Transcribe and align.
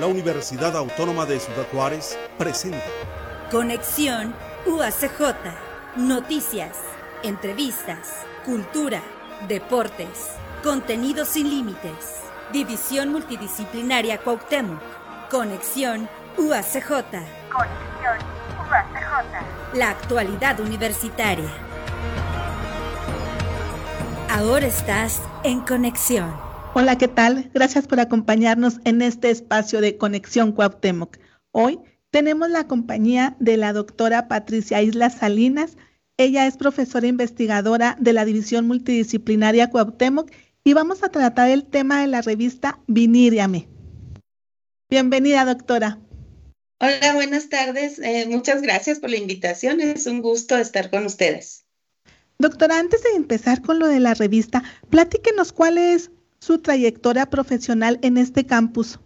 la 0.00 0.06
Universidad 0.06 0.76
Autónoma 0.76 1.26
de 1.26 1.38
Ciudad 1.38 1.66
Juárez 1.70 2.18
presenta 2.38 2.84
Conexión 3.50 4.34
UACJ. 4.66 5.20
Noticias, 5.96 6.76
entrevistas, 7.22 8.24
cultura, 8.44 9.00
deportes, 9.46 10.30
contenidos 10.62 11.28
sin 11.28 11.48
límites. 11.48 12.22
División 12.52 13.12
Multidisciplinaria 13.12 14.18
Cuauhtémoc. 14.18 14.80
Conexión 15.30 16.08
UACJ. 16.36 16.88
Conexión 16.88 18.18
UACJ. 18.58 19.74
La 19.74 19.90
actualidad 19.90 20.58
universitaria. 20.58 21.50
Ahora 24.30 24.66
estás 24.66 25.22
en 25.44 25.60
conexión. 25.60 26.43
Hola, 26.76 26.98
¿qué 26.98 27.06
tal? 27.06 27.52
Gracias 27.54 27.86
por 27.86 28.00
acompañarnos 28.00 28.80
en 28.84 29.00
este 29.00 29.30
espacio 29.30 29.80
de 29.80 29.96
Conexión 29.96 30.50
Cuauhtémoc. 30.50 31.18
Hoy 31.52 31.78
tenemos 32.10 32.50
la 32.50 32.66
compañía 32.66 33.36
de 33.38 33.56
la 33.56 33.72
doctora 33.72 34.26
Patricia 34.26 34.82
Isla 34.82 35.08
Salinas. 35.08 35.76
Ella 36.16 36.48
es 36.48 36.56
profesora 36.56 37.06
investigadora 37.06 37.96
de 38.00 38.12
la 38.12 38.24
División 38.24 38.66
Multidisciplinaria 38.66 39.70
Cuauhtémoc 39.70 40.32
y 40.64 40.72
vamos 40.72 41.04
a 41.04 41.10
tratar 41.10 41.48
el 41.50 41.64
tema 41.64 42.00
de 42.00 42.08
la 42.08 42.22
revista 42.22 42.80
Viníriame. 42.88 43.68
Bienvenida, 44.90 45.44
doctora. 45.44 46.00
Hola, 46.80 47.14
buenas 47.14 47.50
tardes. 47.50 48.00
Eh, 48.00 48.26
muchas 48.28 48.62
gracias 48.62 48.98
por 48.98 49.10
la 49.10 49.16
invitación. 49.16 49.80
Es 49.80 50.08
un 50.08 50.22
gusto 50.22 50.56
estar 50.56 50.90
con 50.90 51.06
ustedes. 51.06 51.66
Doctora, 52.40 52.80
antes 52.80 53.04
de 53.04 53.10
empezar 53.10 53.62
con 53.62 53.78
lo 53.78 53.86
de 53.86 54.00
la 54.00 54.14
revista, 54.14 54.64
platíquenos 54.90 55.52
cuál 55.52 55.78
es 55.78 56.10
su 56.44 56.58
trayectoria 56.58 57.26
profesional 57.26 57.98
en 58.02 58.18
este 58.18 58.44
campus? 58.44 58.98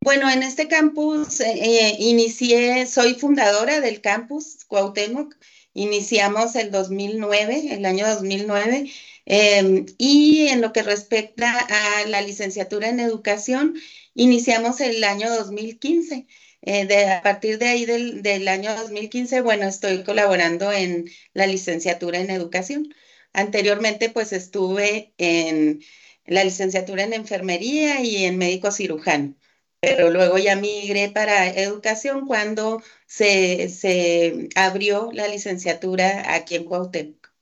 Bueno, 0.00 0.30
en 0.30 0.42
este 0.42 0.66
campus 0.66 1.40
eh, 1.40 1.52
eh, 1.54 1.96
inicié, 1.98 2.86
soy 2.86 3.14
fundadora 3.14 3.80
del 3.80 4.00
campus 4.00 4.64
Cuauhtémoc, 4.66 5.34
iniciamos 5.74 6.56
el 6.56 6.70
2009, 6.70 7.74
el 7.74 7.84
año 7.84 8.06
2009, 8.08 8.90
em, 9.26 9.86
y 9.98 10.48
en 10.48 10.62
lo 10.62 10.72
que 10.72 10.82
respecta 10.82 11.58
a 11.58 12.06
la 12.06 12.22
licenciatura 12.22 12.88
en 12.88 13.00
educación, 13.00 13.74
iniciamos 14.14 14.80
el 14.80 15.04
año 15.04 15.30
2015. 15.30 16.26
Eh, 16.66 16.86
de, 16.86 17.12
a 17.12 17.20
partir 17.20 17.58
de 17.58 17.66
ahí 17.66 17.84
del, 17.84 18.22
del, 18.22 18.48
año 18.48 18.74
2015, 18.74 19.42
bueno, 19.42 19.66
estoy 19.66 20.02
colaborando 20.02 20.72
en 20.72 21.10
la 21.34 21.46
licenciatura 21.46 22.20
en 22.20 22.30
educación. 22.30 22.94
Anteriormente, 23.34 24.10
pues 24.10 24.32
estuve 24.32 25.12
en 25.18 25.82
la 26.24 26.44
licenciatura 26.44 27.02
en 27.02 27.12
enfermería 27.12 28.00
y 28.00 28.24
en 28.24 28.38
médico 28.38 28.70
cirujano, 28.70 29.34
pero 29.80 30.10
luego 30.10 30.38
ya 30.38 30.54
migré 30.56 31.10
para 31.10 31.50
educación 31.50 32.26
cuando 32.26 32.80
se, 33.06 33.68
se 33.68 34.48
abrió 34.54 35.10
la 35.12 35.26
licenciatura 35.26 36.32
aquí 36.32 36.54
en 36.54 36.64
Cuauhtémoc. 36.64 37.32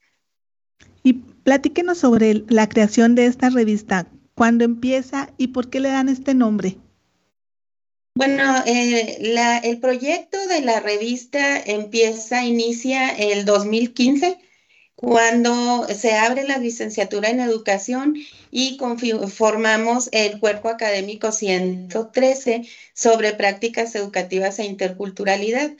Y 1.03 1.13
platíquenos 1.13 1.99
sobre 1.99 2.43
la 2.49 2.69
creación 2.69 3.15
de 3.15 3.27
esta 3.27 3.51
revista, 3.51 4.09
cuándo 4.35 4.65
empieza 4.65 5.31
y 5.37 5.49
por 5.49 5.69
qué 5.69 5.79
le 5.81 5.91
dan 5.91 6.09
este 6.09 6.33
nombre. 6.33 6.79
Bueno, 8.15 8.63
eh, 8.67 9.19
la, 9.21 9.59
el 9.59 9.79
proyecto 9.79 10.39
de 10.47 10.63
la 10.63 10.81
revista 10.81 11.61
empieza, 11.61 12.45
inicia 12.45 13.11
el 13.11 13.45
2015 13.45 14.39
cuando 15.03 15.89
se 15.93 16.13
abre 16.13 16.45
la 16.45 16.59
licenciatura 16.59 17.29
en 17.29 17.41
educación 17.41 18.15
y 18.53 18.79
formamos 19.29 20.09
el 20.13 20.39
cuerpo 20.39 20.69
académico 20.69 21.33
113 21.33 22.63
sobre 22.95 23.33
prácticas 23.33 23.97
educativas 23.97 24.61
e 24.61 24.65
interculturalidad. 24.65 25.73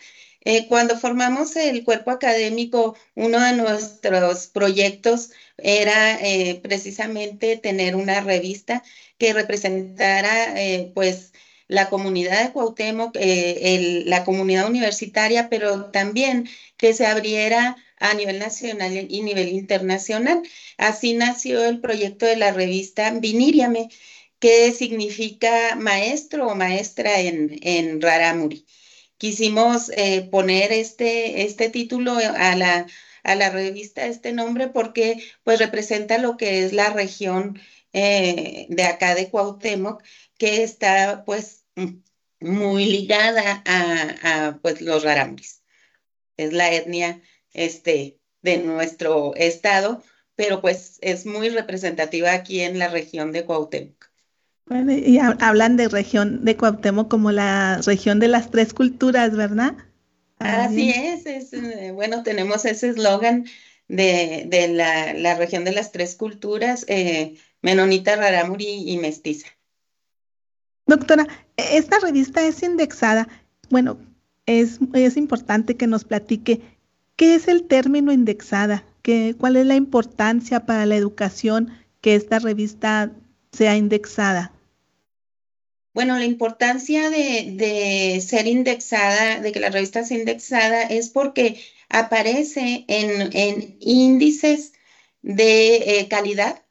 Eh, 0.45 0.67
cuando 0.67 0.99
formamos 0.99 1.55
el 1.55 1.85
cuerpo 1.85 2.11
académico, 2.11 2.97
uno 3.15 3.39
de 3.39 3.53
nuestros 3.53 4.49
proyectos 4.49 5.31
era 5.57 6.19
eh, 6.21 6.59
precisamente 6.61 7.57
tener 7.57 7.95
una 7.95 8.23
revista 8.23 8.83
que 9.19 9.33
representara 9.35 10.61
eh, 10.61 10.91
pues 10.97 11.33
la 11.69 11.89
comunidad 11.89 12.43
de 12.43 12.53
Cuauhtémoc, 12.53 13.17
la 13.17 14.25
comunidad 14.25 14.67
universitaria, 14.67 15.49
pero 15.49 15.93
también 15.93 16.49
que 16.77 16.93
se 16.93 17.07
abriera 17.07 17.77
a 18.03 18.15
nivel 18.15 18.39
nacional 18.39 19.07
y 19.09 19.23
nivel 19.23 19.49
internacional. 19.49 20.43
Así 20.77 21.15
nació 21.15 21.65
el 21.65 21.81
proyecto 21.81 22.27
de 22.27 22.37
la 22.37 22.53
revista 22.53 23.11
Viníriame, 23.13 23.89
que 24.41 24.73
significa 24.73 25.77
maestro 25.77 26.49
o 26.49 26.55
maestra 26.57 27.21
en, 27.21 27.59
en 27.63 28.01
Raramuri. 28.01 28.67
Quisimos 29.19 29.91
eh, 29.97 30.29
poner 30.31 30.73
este, 30.73 31.43
este 31.45 31.71
título 31.71 32.15
a 32.15 32.57
la, 32.57 32.87
a 33.23 33.35
la 33.37 33.51
revista, 33.51 34.07
este 34.07 34.33
nombre, 34.33 34.67
porque 34.69 35.23
pues 35.45 35.61
representa 35.61 36.19
lo 36.19 36.37
que 36.37 36.65
es 36.65 36.73
la 36.73 36.91
región 36.91 37.61
eh, 37.93 38.67
de 38.69 38.83
acá 38.83 39.15
de 39.15 39.31
Cuauhtémoc, 39.31 40.03
que 40.39 40.65
está 40.65 41.23
pues 41.25 41.65
muy 42.41 42.87
ligada 42.87 43.63
a, 43.65 44.59
pues 44.61 44.81
los 44.81 45.05
raramuris. 45.05 45.63
Es 46.37 46.53
la 46.53 46.73
etnia 46.73 47.23
este, 47.53 48.19
de 48.43 48.59
nuestro 48.59 49.35
estado, 49.37 50.03
pero 50.35 50.61
pues 50.61 50.99
es 51.01 51.27
muy 51.27 51.49
representativa 51.49 52.33
aquí 52.33 52.61
en 52.61 52.79
la 52.79 52.89
región 52.89 53.33
de 53.33 53.45
Cuauhtémoc. 53.45 54.11
Bueno, 54.67 54.93
y 54.93 55.19
hablan 55.19 55.77
de 55.77 55.89
región 55.89 56.45
de 56.45 56.57
Cuauhtémoc 56.57 57.09
como 57.09 57.33
la 57.33 57.81
región 57.85 58.21
de 58.21 58.29
las 58.29 58.51
tres 58.51 58.73
culturas, 58.73 59.37
¿verdad? 59.37 59.75
Así 60.39 60.91
es, 60.91 61.53
eh, 61.53 61.93
bueno, 61.93 62.23
tenemos 62.23 62.65
ese 62.65 62.89
eslogan 62.89 63.45
de, 63.89 64.45
de 64.49 64.69
la, 64.69 65.13
la, 65.15 65.37
región 65.37 65.65
de 65.65 65.73
las 65.73 65.93
tres 65.93 66.17
culturas, 66.17 66.85
eh, 66.89 67.37
menonita, 67.61 68.17
rarámuri 68.17 68.91
y 68.91 68.99
mestiza. 68.99 69.49
Doctora, 70.87 71.27
esta 71.57 71.99
revista 72.01 72.45
es 72.45 72.63
indexada. 72.63 73.29
Bueno, 73.71 73.99
es, 74.47 74.79
es 74.95 75.17
importante 75.17 75.77
que 75.77 75.87
nos 75.87 76.05
platique 76.05 76.61
¿Qué 77.23 77.37
es 77.37 77.47
el 77.47 77.69
término 77.69 78.13
indexada? 78.13 78.85
¿Qué, 79.01 79.37
¿Cuál 79.39 79.55
es 79.55 79.65
la 79.65 79.77
importancia 79.77 80.67
para 80.67 80.87
la 80.87 80.97
educación 80.97 81.73
que 82.01 82.17
esta 82.17 82.41
revista 82.41 83.13
sea 83.53 83.77
indexada? 83.77 84.51
Bueno, 85.95 86.19
la 86.19 86.25
importancia 86.25 87.11
de, 87.11 88.21
ser 88.27 88.49
indexada, 88.49 89.39
de 89.39 89.53
que 89.53 89.61
la 89.61 89.71
revista 89.71 90.03
sea 90.03 90.19
indexada, 90.19 90.83
es 90.83 91.11
porque 91.11 91.63
aparece 91.89 92.85
en, 92.89 93.77
índices 93.79 94.73
de 95.23 95.77
eh, 95.77 96.09
calidad 96.09 96.65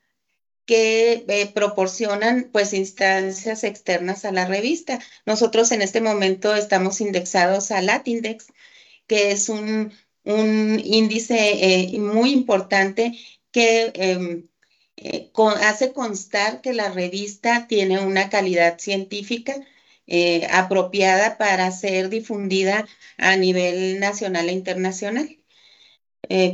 que 0.65 1.23
eh, 1.29 1.49
proporcionan 1.55 2.49
pues 2.51 2.73
instancias 2.73 3.63
externas 3.63 4.25
a 4.25 4.33
la 4.33 4.45
revista. 4.47 4.99
Nosotros 5.25 5.71
en 5.71 5.81
este 5.81 6.01
momento 6.01 6.53
estamos 6.53 6.99
indexados 6.99 7.71
a 7.71 7.81
Latindex, 7.81 8.47
que 9.07 9.31
es 9.31 9.47
un, 9.47 9.93
un 10.23 10.79
índice 10.83 11.93
eh, 11.93 11.99
muy 11.99 12.31
importante 12.31 13.13
que 13.51 13.91
em, 13.95 14.47
eh, 14.97 15.31
hace 15.61 15.93
constar 15.93 16.61
que 16.61 16.73
la 16.73 16.89
revista 16.91 17.67
tiene 17.67 17.99
una 18.05 18.29
calidad 18.29 18.79
científica 18.79 19.55
eh, 20.07 20.47
apropiada 20.51 21.37
para 21.37 21.71
ser 21.71 22.09
difundida 22.09 22.87
a 23.17 23.37
nivel 23.37 23.99
nacional 23.99 24.49
e 24.49 24.53
internacional. 24.53 25.37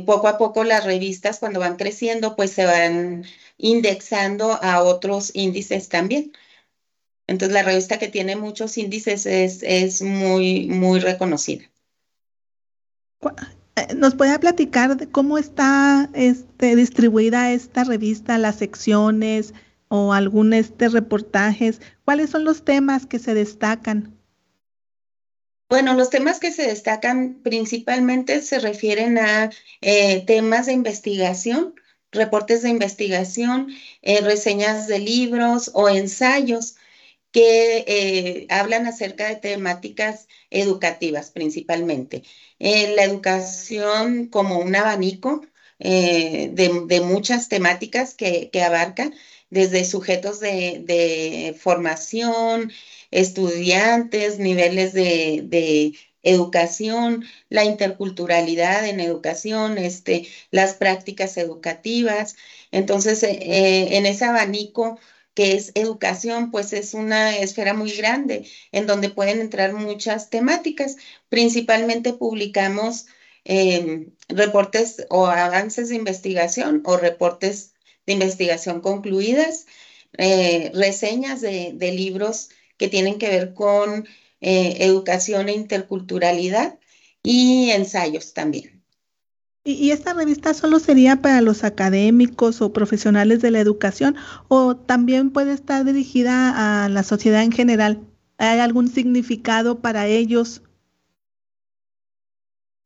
poco 0.06 0.28
a 0.28 0.38
poco 0.38 0.64
las 0.64 0.84
revistas 0.84 1.38
cuando 1.38 1.60
van 1.60 1.76
creciendo 1.76 2.36
pues 2.36 2.50
se 2.52 2.64
van 2.66 3.24
indexando 3.58 4.52
a 4.62 4.82
otros 4.82 5.30
índices 5.34 5.88
también. 5.88 6.32
Entonces 7.28 7.54
la 7.54 7.62
revista 7.62 7.98
que 7.98 8.08
tiene 8.08 8.36
muchos 8.36 8.78
índices 8.78 9.26
es, 9.26 9.62
es 9.62 10.02
muy, 10.02 10.66
muy 10.68 11.00
reconocida. 11.00 11.70
¿Nos 13.96 14.14
puede 14.14 14.38
platicar 14.38 14.96
de 14.96 15.08
cómo 15.08 15.38
está 15.38 16.08
este, 16.14 16.76
distribuida 16.76 17.52
esta 17.52 17.84
revista, 17.84 18.38
las 18.38 18.56
secciones 18.56 19.54
o 19.88 20.12
algún 20.12 20.52
este 20.52 20.88
reportajes? 20.88 21.80
¿Cuáles 22.04 22.30
son 22.30 22.44
los 22.44 22.64
temas 22.64 23.06
que 23.06 23.18
se 23.18 23.34
destacan? 23.34 24.18
Bueno, 25.68 25.92
los 25.94 26.08
temas 26.08 26.40
que 26.40 26.50
se 26.50 26.66
destacan 26.66 27.40
principalmente 27.42 28.40
se 28.40 28.58
refieren 28.58 29.18
a 29.18 29.50
eh, 29.82 30.24
temas 30.26 30.64
de 30.64 30.72
investigación, 30.72 31.74
reportes 32.10 32.62
de 32.62 32.70
investigación, 32.70 33.68
eh, 34.00 34.22
reseñas 34.22 34.86
de 34.86 34.98
libros 34.98 35.70
o 35.74 35.90
ensayos 35.90 36.77
que 37.38 37.84
eh, 37.86 38.46
hablan 38.50 38.88
acerca 38.88 39.28
de 39.28 39.36
temáticas 39.36 40.26
educativas 40.50 41.30
principalmente. 41.30 42.24
La 42.58 43.04
educación 43.04 44.26
como 44.26 44.58
un 44.58 44.74
abanico 44.74 45.42
eh, 45.78 46.50
de, 46.52 47.00
muchas 47.00 47.48
temáticas 47.48 48.14
que, 48.14 48.50
abarca 48.66 49.12
desde 49.50 49.84
sujetos 49.84 50.40
de, 50.40 51.54
formación, 51.60 52.72
estudiantes, 53.12 54.40
niveles 54.40 54.92
de, 54.92 55.94
educación, 56.24 57.24
la 57.48 57.64
interculturalidad 57.64 58.84
en 58.84 58.98
educación, 58.98 59.78
este, 59.78 60.26
las 60.50 60.74
prácticas 60.74 61.36
educativas. 61.36 62.34
Entonces, 62.72 63.22
eh, 63.22 63.96
en 63.96 64.06
ese 64.06 64.24
abanico 64.24 64.98
que 65.38 65.52
es 65.54 65.70
educación, 65.76 66.50
pues 66.50 66.72
es 66.72 66.94
una 66.94 67.36
esfera 67.38 67.72
muy 67.72 67.92
grande 67.92 68.48
en 68.72 68.88
donde 68.88 69.08
pueden 69.08 69.40
entrar 69.40 69.72
muchas 69.72 70.30
temáticas. 70.30 70.96
Principalmente 71.28 72.12
publicamos 72.12 73.06
em, 73.44 74.10
reportes 74.28 75.06
o 75.10 75.28
avances 75.28 75.90
de 75.90 75.94
investigación 75.94 76.82
o 76.84 76.96
reportes 76.96 77.72
de 78.04 78.14
investigación 78.14 78.80
concluidas, 78.80 79.66
eh, 80.18 80.72
reseñas 80.74 81.40
de, 81.40 81.92
libros 81.92 82.50
que 82.76 82.88
tienen 82.88 83.20
que 83.20 83.28
ver 83.28 83.54
con 83.54 84.08
eh, 84.40 84.78
educación 84.80 85.48
e 85.48 85.52
interculturalidad 85.52 86.80
y 87.22 87.70
ensayos 87.70 88.34
también. 88.34 88.77
¿Y, 89.70 89.90
esta 89.90 90.14
revista 90.14 90.54
solo 90.54 90.78
sería 90.78 91.16
para 91.16 91.42
los 91.42 91.62
académicos 91.62 92.62
o 92.62 92.72
profesionales 92.72 93.42
de 93.42 93.50
la 93.50 93.60
educación 93.60 94.16
o 94.48 94.74
también 94.74 95.30
puede 95.30 95.52
estar 95.52 95.84
dirigida 95.84 96.84
a 96.84 96.88
la 96.88 97.02
sociedad 97.02 97.42
en 97.42 97.52
general? 97.52 98.00
¿Hay 98.38 98.60
algún 98.60 98.88
significado 98.88 99.80
para 99.80 100.06
ellos? 100.06 100.62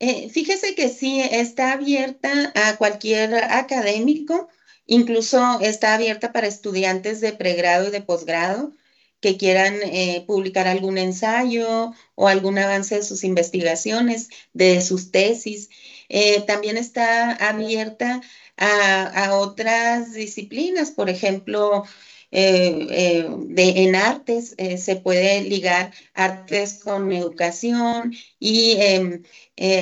Eh, 0.01 0.29
fíjese 0.31 0.75
que 0.75 0.89
sí, 0.89 1.21
está 1.21 1.71
abierta 1.75 2.53
a 2.57 2.77
cualquier 2.79 3.33
académico, 3.37 4.49
incluso 4.85 5.61
está 5.61 5.95
abierta 5.95 6.33
para 6.33 6.49
estudiantes 6.49 7.21
de 7.21 7.33
pregrado 7.33 7.87
y 7.87 7.91
de 7.93 8.03
posgrado 8.03 8.73
que 9.23 9.39
quieran 9.39 9.77
eh, 9.85 10.25
publicar 10.27 10.67
algún 10.69 10.99
ensayo 10.99 11.93
o 12.17 12.29
algún 12.29 12.59
avance 12.59 12.97
de 12.97 13.03
sus 13.05 13.25
investigaciones, 13.25 14.29
de 14.53 14.83
sus 14.83 15.11
tesis. 15.13 15.71
Eh, 16.09 16.43
también 16.47 16.77
está 16.77 17.33
abierta 17.33 18.21
a, 18.59 19.37
otras 19.39 20.13
disciplinas, 20.15 20.91
por 20.91 21.09
ejemplo, 21.09 21.85
eh, 22.31 23.27
de, 23.47 23.85
en 23.85 23.97
artes 23.97 24.57
se 24.79 24.97
puede 24.97 25.43
ligar 25.43 25.93
artes 26.15 26.81
con 26.85 27.13
educación 27.13 28.15
y 28.39 28.77
em, 28.79 29.23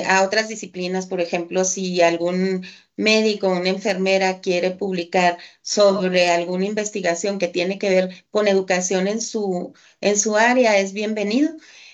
a 0.06 0.22
otras 0.24 0.48
disciplinas, 0.48 1.06
por 1.06 1.20
ejemplo, 1.20 1.64
si 1.64 2.00
algún 2.02 2.64
médico, 3.00 3.48
una 3.48 3.70
enfermera 3.70 4.40
quiere 4.40 4.70
publicar 4.70 5.38
sobre 5.62 6.28
alguna 6.30 6.66
investigación 6.66 7.38
que 7.38 7.48
tiene 7.48 7.78
que 7.78 7.90
ver 7.90 8.24
con 8.30 8.46
educación 8.46 9.08
en 9.08 9.20
su, 9.20 9.72
en 10.00 10.18
su 10.18 10.36
área, 10.36 10.78
es 10.78 10.92
bienvenido. 10.92 11.50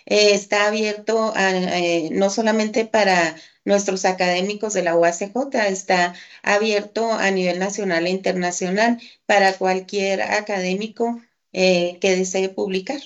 Eh, 0.07 0.35
está 0.35 0.67
abierto 0.67 1.33
eh, 1.37 2.11
no 2.13 2.31
solamente 2.31 2.85
para 2.85 3.37
nuestros 3.65 4.05
académicos 4.05 4.73
de 4.75 4.83
la 4.83 4.97
UACJ, 4.97 5.55
está 5.69 6.15
abierto 6.43 7.13
a 7.13 7.31
nivel 7.31 7.59
nacional 7.59 8.07
e 8.07 8.11
internacional 8.11 9.01
para 9.27 9.55
cualquier 9.55 10.23
académico 10.23 11.21
eh, 11.53 11.99
que 12.01 12.17
desee 12.17 12.49
publicar. 12.49 13.01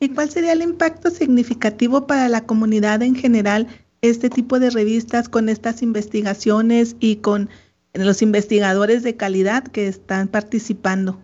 ¿Y 0.00 0.08
cuál 0.08 0.30
sería 0.30 0.52
el 0.52 0.62
impacto 0.62 1.10
significativo 1.10 2.06
para 2.06 2.28
la 2.28 2.46
comunidad 2.46 3.02
en 3.02 3.14
general 3.14 3.68
este 4.02 4.30
tipo 4.30 4.58
de 4.58 4.70
revistas 4.70 5.28
con 5.28 5.48
estas 5.48 5.82
investigaciones 5.82 6.96
y 7.00 7.16
con 7.16 7.50
los 7.92 8.22
investigadores 8.22 9.02
de 9.02 9.16
calidad 9.16 9.64
que 9.64 9.86
están 9.86 10.28
participando? 10.28 11.20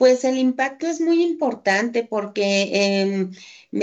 Pues 0.00 0.24
el 0.24 0.38
impacto 0.38 0.86
es 0.86 1.00
muy 1.00 1.22
importante 1.22 2.04
porque 2.04 2.70
em, 3.02 3.32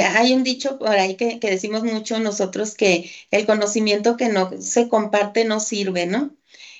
hay 0.02 0.34
un 0.34 0.44
dicho 0.44 0.80
por 0.80 0.90
ahí 0.90 1.16
que, 1.16 1.38
decimos 1.40 1.84
mucho 1.84 2.20
nosotros 2.20 2.74
que 2.74 3.12
el 3.30 3.46
conocimiento 3.46 4.18
que 4.18 4.30
no 4.30 4.50
se 4.60 4.90
comparte 4.90 5.46
no 5.46 5.60
sirve, 5.60 6.08
¿no? 6.08 6.36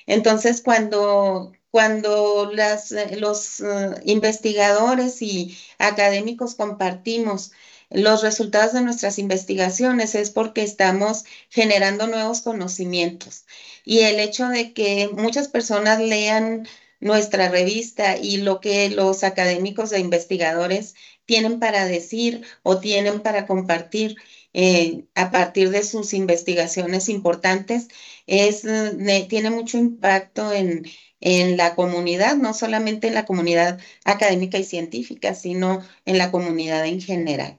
Entonces, 0.06 0.60
cuando, 0.60 1.52
cuando 1.70 2.50
las, 2.52 2.92
los 3.16 3.60
eh, 3.60 4.00
investigadores 4.06 5.22
y 5.22 5.56
académicos 5.78 6.56
compartimos 6.56 7.52
los 7.90 8.22
resultados 8.22 8.72
de 8.74 8.82
nuestras 8.82 9.18
investigaciones 9.18 10.14
es 10.14 10.30
porque 10.30 10.62
estamos 10.62 11.24
generando 11.48 12.06
nuevos 12.06 12.42
conocimientos. 12.42 13.44
Y 13.84 14.00
el 14.00 14.20
hecho 14.20 14.48
de 14.48 14.72
que 14.74 15.08
muchas 15.12 15.48
personas 15.48 16.00
lean 16.00 16.68
nuestra 17.00 17.48
revista 17.48 18.16
y 18.18 18.38
lo 18.38 18.60
que 18.60 18.90
los 18.90 19.24
académicos 19.24 19.92
e 19.92 20.00
investigadores 20.00 20.94
tienen 21.26 21.60
para 21.60 21.86
decir 21.86 22.42
o 22.62 22.78
tienen 22.80 23.20
para 23.20 23.46
compartir 23.46 24.16
eh, 24.54 25.04
a 25.14 25.30
partir 25.30 25.70
de 25.70 25.82
sus 25.82 26.14
investigaciones 26.14 27.08
importantes, 27.08 27.88
es, 28.26 28.64
eh, 28.64 29.26
tiene 29.28 29.50
mucho 29.50 29.78
impacto 29.78 30.52
en 30.52 31.56
la 31.56 31.74
comunidad, 31.74 32.36
no 32.36 32.54
solamente 32.54 33.08
en 33.08 33.14
la 33.14 33.26
comunidad 33.26 33.78
académica 34.04 34.58
y 34.58 34.64
científica, 34.64 35.34
sino 35.34 35.82
en 36.06 36.18
la 36.18 36.30
comunidad 36.30 36.86
en 36.86 37.00
general. 37.00 37.57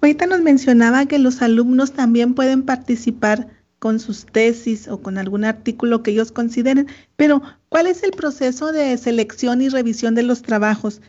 Ahorita 0.00 0.26
nos 0.26 0.40
mencionaba 0.40 1.06
que 1.06 1.18
los 1.18 1.42
alumnos 1.42 1.92
también 1.92 2.34
pueden 2.34 2.64
participar 2.64 3.48
con 3.78 4.00
sus 4.00 4.26
tesis 4.26 4.88
o 4.88 5.02
con 5.02 5.18
algún 5.18 5.44
artículo 5.44 6.02
que 6.02 6.12
ellos 6.12 6.32
consideren, 6.32 6.88
pero 7.16 7.42
¿cuál 7.68 7.86
es 7.86 8.02
el 8.02 8.12
proceso 8.12 8.72
de 8.72 8.96
selección 8.96 9.60
y 9.60 9.68
revisión 9.68 10.14
de 10.14 10.22
los 10.22 10.42
trabajos? 10.42 11.00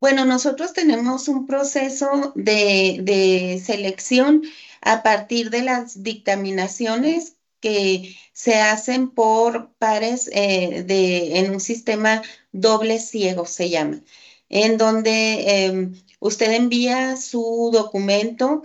Bueno, 0.00 0.24
nosotros 0.24 0.72
tenemos 0.72 1.28
un 1.28 1.46
proceso 1.46 2.32
de, 2.34 3.62
selección 3.64 4.42
a 4.80 5.02
partir 5.02 5.50
de 5.50 5.62
las 5.62 6.02
dictaminaciones 6.02 7.36
que 7.60 8.16
se 8.32 8.54
hacen 8.54 9.10
por 9.10 9.74
pares 9.74 10.30
eh, 10.32 10.84
de, 10.86 11.38
en 11.38 11.52
un 11.52 11.60
sistema 11.60 12.22
doble 12.50 12.98
ciego, 12.98 13.44
se 13.44 13.68
llama, 13.68 14.00
en 14.50 14.76
donde 14.76 15.64
em, 15.66 15.94
Usted 16.20 16.52
envía 16.52 17.16
su 17.16 17.70
documento, 17.72 18.62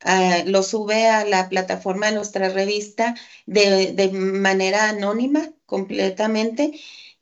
ah, 0.00 0.42
lo 0.46 0.62
sube 0.62 1.06
a 1.08 1.24
la 1.24 1.48
plataforma 1.48 2.06
de 2.08 2.16
nuestra 2.16 2.50
revista 2.50 3.14
de, 3.46 4.10
manera 4.12 4.90
anónima 4.90 5.50
completamente 5.66 6.72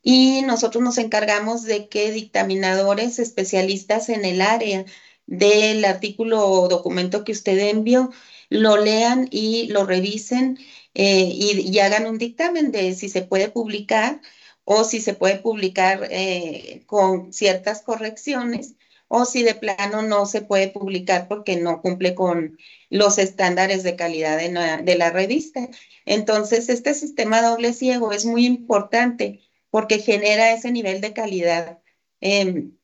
y 0.03 0.41
nosotros 0.43 0.83
nos 0.83 0.97
encargamos 0.97 1.63
de 1.63 1.87
que 1.89 2.11
dictaminadores 2.11 3.19
especialistas 3.19 4.09
en 4.09 4.25
el 4.25 4.41
área 4.41 4.85
del 5.25 5.85
artículo 5.85 6.45
o 6.47 6.67
documento 6.67 7.23
que 7.23 7.31
usted 7.31 7.57
envió 7.69 8.11
lo 8.49 8.77
lean 8.77 9.27
y 9.31 9.67
lo 9.67 9.85
revisen 9.85 10.57
eh, 10.93 11.29
y, 11.33 11.79
hagan 11.79 12.07
un 12.07 12.17
dictamen 12.17 12.71
de 12.71 12.93
si 12.95 13.09
se 13.09 13.21
puede 13.21 13.49
publicar 13.49 14.21
o 14.69 14.83
si 14.83 14.99
se 14.99 15.13
puede 15.13 15.37
publicar 15.37 16.09
eh, 16.11 16.83
con 16.87 17.31
ciertas 17.31 17.81
correcciones 17.81 18.75
o 19.07 19.23
si 19.23 19.41
de 19.41 19.55
plano 19.55 20.01
no 20.01 20.25
se 20.25 20.41
puede 20.41 20.67
publicar 20.67 21.29
porque 21.29 21.55
no 21.55 21.81
cumple 21.81 22.15
con 22.15 22.57
los 22.89 23.17
estándares 23.17 23.83
de 23.83 23.95
calidad 23.95 24.37
de 24.37 24.95
la, 24.97 25.09
revista. 25.09 25.69
Entonces, 26.05 26.67
este 26.67 26.93
sistema 26.95 27.41
doble 27.41 27.71
ciego 27.71 28.11
es 28.11 28.25
muy 28.25 28.45
importante 28.45 29.39
porque 29.69 29.99
genera 29.99 30.51
ese 30.51 30.73
nivel 30.73 30.99
de 30.99 31.13
calidad 31.13 31.79
em, 32.19 32.75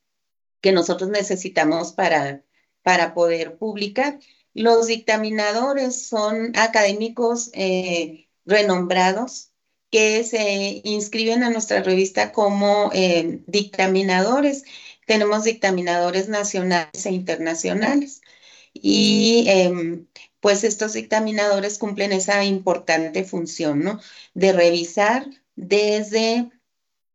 que 0.62 0.72
nosotros 0.72 1.10
necesitamos 1.10 1.92
para, 1.92 2.46
para 2.82 3.14
poder 3.14 3.58
publicar. 3.58 4.20
Los 4.54 4.88
dictaminadores 4.88 6.08
son 6.08 6.54
académicos 6.56 7.50
eh, 7.54 8.30
renombrados 8.46 9.53
que 9.94 10.24
se 10.24 10.82
inscriben 10.84 11.44
a 11.44 11.52
nuestra 11.52 11.84
revista 11.84 12.32
como 12.32 12.90
em, 12.94 13.44
dictaminadores 13.46 14.64
tenemos 15.06 15.44
dictaminadores 15.44 16.30
nacionales 16.30 17.06
e 17.06 17.12
internacionales. 17.12 18.22
Y 18.74 19.46
em, 19.48 20.08
pues 20.40 20.64
estos 20.64 20.94
dictaminadores 20.94 21.78
cumplen 21.78 22.12
esa 22.12 22.44
importante 22.44 23.24
función, 23.24 23.84
¿no? 23.84 24.00
De 24.34 24.52
revisar 24.52 25.28
desde 25.56 26.50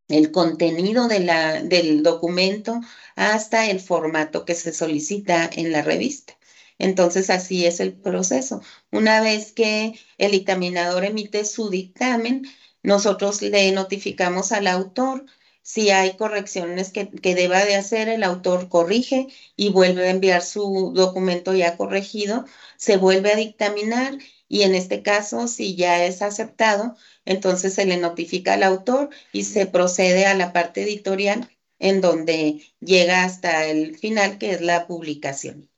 el 0.09 0.31
contenido 0.31 1.09
de 1.09 1.21
la, 1.21 1.63
del 1.63 2.05
documento 2.05 2.81
hasta 3.17 3.69
el 3.71 3.81
formato 3.81 4.45
que 4.45 4.55
se 4.55 4.73
solicita 4.73 5.51
en 5.53 5.73
la 5.73 5.83
revista. 5.83 6.39
Entonces, 6.79 7.29
así 7.31 7.67
es 7.67 7.81
el 7.81 7.93
proceso. 7.95 8.63
Una 8.93 9.21
vez 9.21 9.53
que 9.53 9.99
el 10.17 10.31
dictaminador 10.33 11.05
emite 11.05 11.45
su 11.45 11.71
dictamen, 11.71 12.47
nosotros 12.89 13.43
le 13.43 13.71
notificamos 13.73 14.51
al 14.53 14.67
autor 14.67 15.27
si 15.63 15.91
hay 15.91 16.17
correcciones 16.17 16.91
que, 16.91 17.35
deba 17.35 17.65
de 17.67 17.77
hacer, 17.77 18.09
el 18.09 18.25
autor 18.25 18.71
corrige 18.71 19.29
y 19.57 19.69
vuelve 19.69 20.09
a 20.09 20.11
enviar 20.11 20.43
su 20.43 20.93
documento 20.95 21.55
ya 21.55 21.77
corregido, 21.77 22.47
se 22.79 22.97
vuelve 22.97 23.33
a 23.33 23.37
dictaminar 23.37 24.17
y 24.49 24.63
en 24.63 24.75
este 24.75 25.03
caso, 25.03 25.47
si 25.49 25.77
ya 25.77 26.07
es 26.07 26.23
aceptado, 26.23 26.97
entonces 27.27 27.75
se 27.75 27.85
le 27.85 27.99
notifica 27.99 28.55
al 28.55 28.63
autor 28.63 29.11
y 29.33 29.45
se 29.45 29.67
procede 29.67 30.25
a 30.25 30.35
la 30.35 30.55
parte 30.55 30.83
editorial 30.83 31.51
en 31.79 32.01
donde 32.01 32.63
llega 32.81 33.25
hasta 33.25 33.67
el 33.67 33.99
final, 33.99 34.39
que 34.39 34.53
es 34.53 34.63
la 34.63 34.87
publicación. 34.87 35.69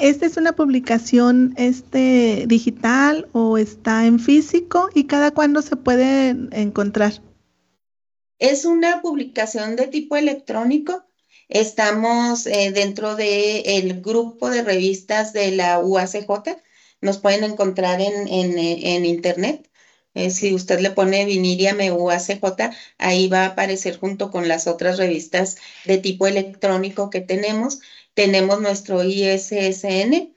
¿Esta 0.00 0.26
es 0.26 0.36
una 0.36 0.52
publicación 0.52 1.54
este, 1.56 2.44
digital 2.46 3.28
o 3.32 3.58
está 3.58 4.06
en 4.06 4.18
físico 4.18 4.88
y 4.94 5.04
cada 5.04 5.32
cuándo 5.32 5.60
se 5.60 5.76
puede 5.76 6.30
encontrar? 6.52 7.20
Es 8.38 8.64
una 8.64 9.02
publicación 9.02 9.76
de 9.76 9.86
tipo 9.86 10.16
electrónico. 10.16 11.04
Estamos 11.48 12.46
eh, 12.46 12.72
dentro 12.72 13.16
del 13.16 14.00
grupo 14.00 14.50
de 14.50 14.62
revistas 14.62 15.32
de 15.32 15.52
la 15.52 15.78
UACJ. 15.78 16.56
Nos 17.00 17.18
pueden 17.18 17.44
encontrar 17.44 18.00
en, 18.00 18.28
en, 18.28 19.04
internet. 19.04 19.68
Eh, 20.14 20.30
si 20.30 20.54
usted 20.54 20.80
le 20.80 20.90
pone 20.90 21.24
Viniria 21.24 21.76
UACJ, 21.92 22.42
ahí 22.98 23.28
va 23.28 23.44
a 23.44 23.46
aparecer 23.48 23.98
junto 23.98 24.30
con 24.30 24.48
las 24.48 24.66
otras 24.66 24.98
revistas 24.98 25.56
de 25.84 25.98
tipo 25.98 26.26
electrónico 26.26 27.10
que 27.10 27.20
tenemos 27.20 27.80
tenemos 28.14 28.60
nuestro 28.60 29.02
ISSN 29.04 30.34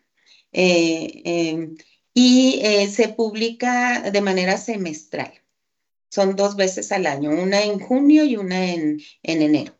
eh, 0.51 1.22
em, 1.25 1.75
y 2.13 2.60
eh, 2.63 2.89
se 2.89 3.10
publica 3.10 4.10
de 4.10 4.22
manera 4.22 4.58
semestral. 4.58 5.34
Son 6.10 6.36
dos 6.36 6.55
veces 6.55 6.91
al 6.91 7.08
año, 7.08 7.32
una 7.32 7.63
en 7.63 7.79
junio 7.79 8.24
y 8.24 8.38
una 8.38 8.72
en, 8.72 9.01
enero. 9.24 9.74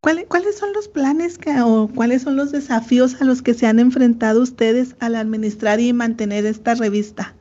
¿Cuáles 0.00 0.58
son 0.58 0.72
los 0.72 0.88
planes 0.88 1.38
o 1.64 1.88
cuáles 1.94 2.22
son 2.22 2.36
los 2.36 2.50
desafíos 2.50 3.20
a 3.20 3.24
los 3.24 3.40
que 3.40 3.54
se 3.54 3.66
han 3.66 3.78
enfrentado 3.78 4.42
ustedes 4.42 4.96
al 4.98 5.14
administrar 5.14 5.80
y 5.80 5.92
mantener 5.92 6.44
esta 6.44 6.74
revista? 6.74 7.36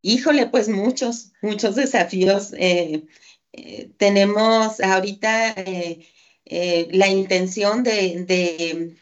Híjole, 0.00 0.46
pues 0.46 0.68
muchos, 0.68 1.32
muchos 1.42 1.76
desafíos. 1.76 2.54
Eh, 2.56 3.06
tenemos 3.98 4.80
ahorita 4.80 5.52
eh, 5.56 6.06
la 6.48 7.08
intención 7.08 7.82
de, 7.82 8.96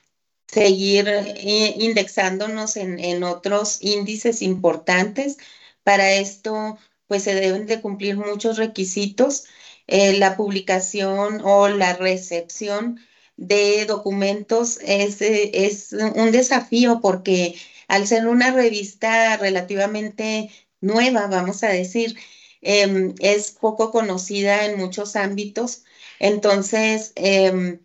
seguir 0.47 1.09
eh, 1.09 1.75
indexándonos 1.79 2.77
en, 2.77 3.25
otros 3.25 3.79
índices 3.81 4.43
importantes. 4.43 5.39
Para 5.83 6.13
esto, 6.13 6.79
pues 7.09 7.25
se 7.25 7.35
deben 7.35 7.67
de 7.67 7.81
cumplir 7.81 8.17
muchos 8.17 8.57
requisitos. 8.59 9.45
Eh, 9.87 10.19
la 10.19 10.37
publicación 10.37 11.41
o 11.45 11.69
la 11.69 11.95
recepción 11.95 13.01
de 13.37 13.85
documentos 13.87 14.79
es, 14.83 15.21
es 15.21 15.93
un 15.93 16.31
desafío 16.31 17.01
porque 17.03 17.57
al 17.89 18.07
ser 18.07 18.27
una 18.27 18.53
revista 18.53 19.37
relativamente 19.37 20.51
nueva, 20.81 21.27
vamos 21.27 21.63
a 21.65 21.69
decir, 21.69 22.17
em, 22.63 23.15
es 23.21 23.51
poco 23.53 23.91
conocida 23.91 24.67
en 24.67 24.79
muchos 24.79 25.17
ámbitos 25.17 25.85
entonces, 26.19 27.13
em, 27.17 27.81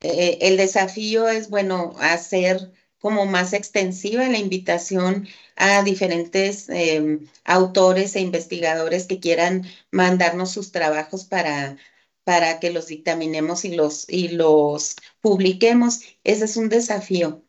eh, 0.00 0.38
el 0.42 0.56
desafío 0.56 1.28
es, 1.28 1.50
bueno, 1.50 1.94
hacer 1.98 2.72
como 2.98 3.26
más 3.26 3.52
extensiva 3.52 4.28
la 4.28 4.38
invitación 4.38 5.28
a 5.56 5.82
diferentes 5.82 6.68
em, 6.70 7.28
autores 7.44 8.16
e 8.16 8.20
investigadores 8.20 9.06
que 9.06 9.20
quieran 9.20 9.64
mandarnos 9.90 10.52
sus 10.52 10.72
trabajos 10.72 11.24
para, 11.24 11.76
para 12.24 12.60
que 12.60 12.70
los 12.70 12.86
dictaminemos 12.86 13.64
y 13.64 13.74
los, 13.74 14.08
y 14.08 14.28
los 14.28 14.96
publiquemos. 15.20 16.00
Ese 16.24 16.44
es 16.46 16.56
un 16.56 16.68
desafío. 16.70 17.44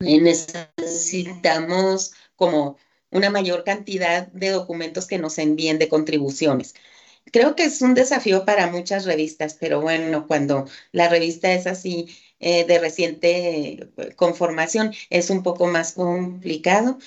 Necesitamos 0.00 2.12
como 2.36 2.78
una 3.10 3.30
mayor 3.30 3.64
cantidad 3.64 4.26
de 4.28 4.50
documentos 4.50 5.06
que 5.06 5.18
nos 5.18 5.38
envíen 5.38 5.78
de 5.78 5.88
contribuciones 5.88 6.74
creo 7.32 7.56
que 7.56 7.64
es 7.64 7.82
un 7.82 7.94
desafío 7.94 8.44
para 8.44 8.70
muchas 8.70 9.04
revistas, 9.04 9.54
pero 9.54 9.80
bueno, 9.80 10.26
cuando 10.26 10.66
la 10.92 11.08
revista 11.08 11.52
es 11.52 11.66
así 11.66 12.08
eh, 12.40 12.64
de 12.64 12.78
reciente 12.78 13.90
eh, 13.96 14.14
conformación, 14.16 14.92
es 15.10 15.30
un 15.30 15.42
poco 15.42 15.66
más 15.66 15.92
complicado. 15.92 16.98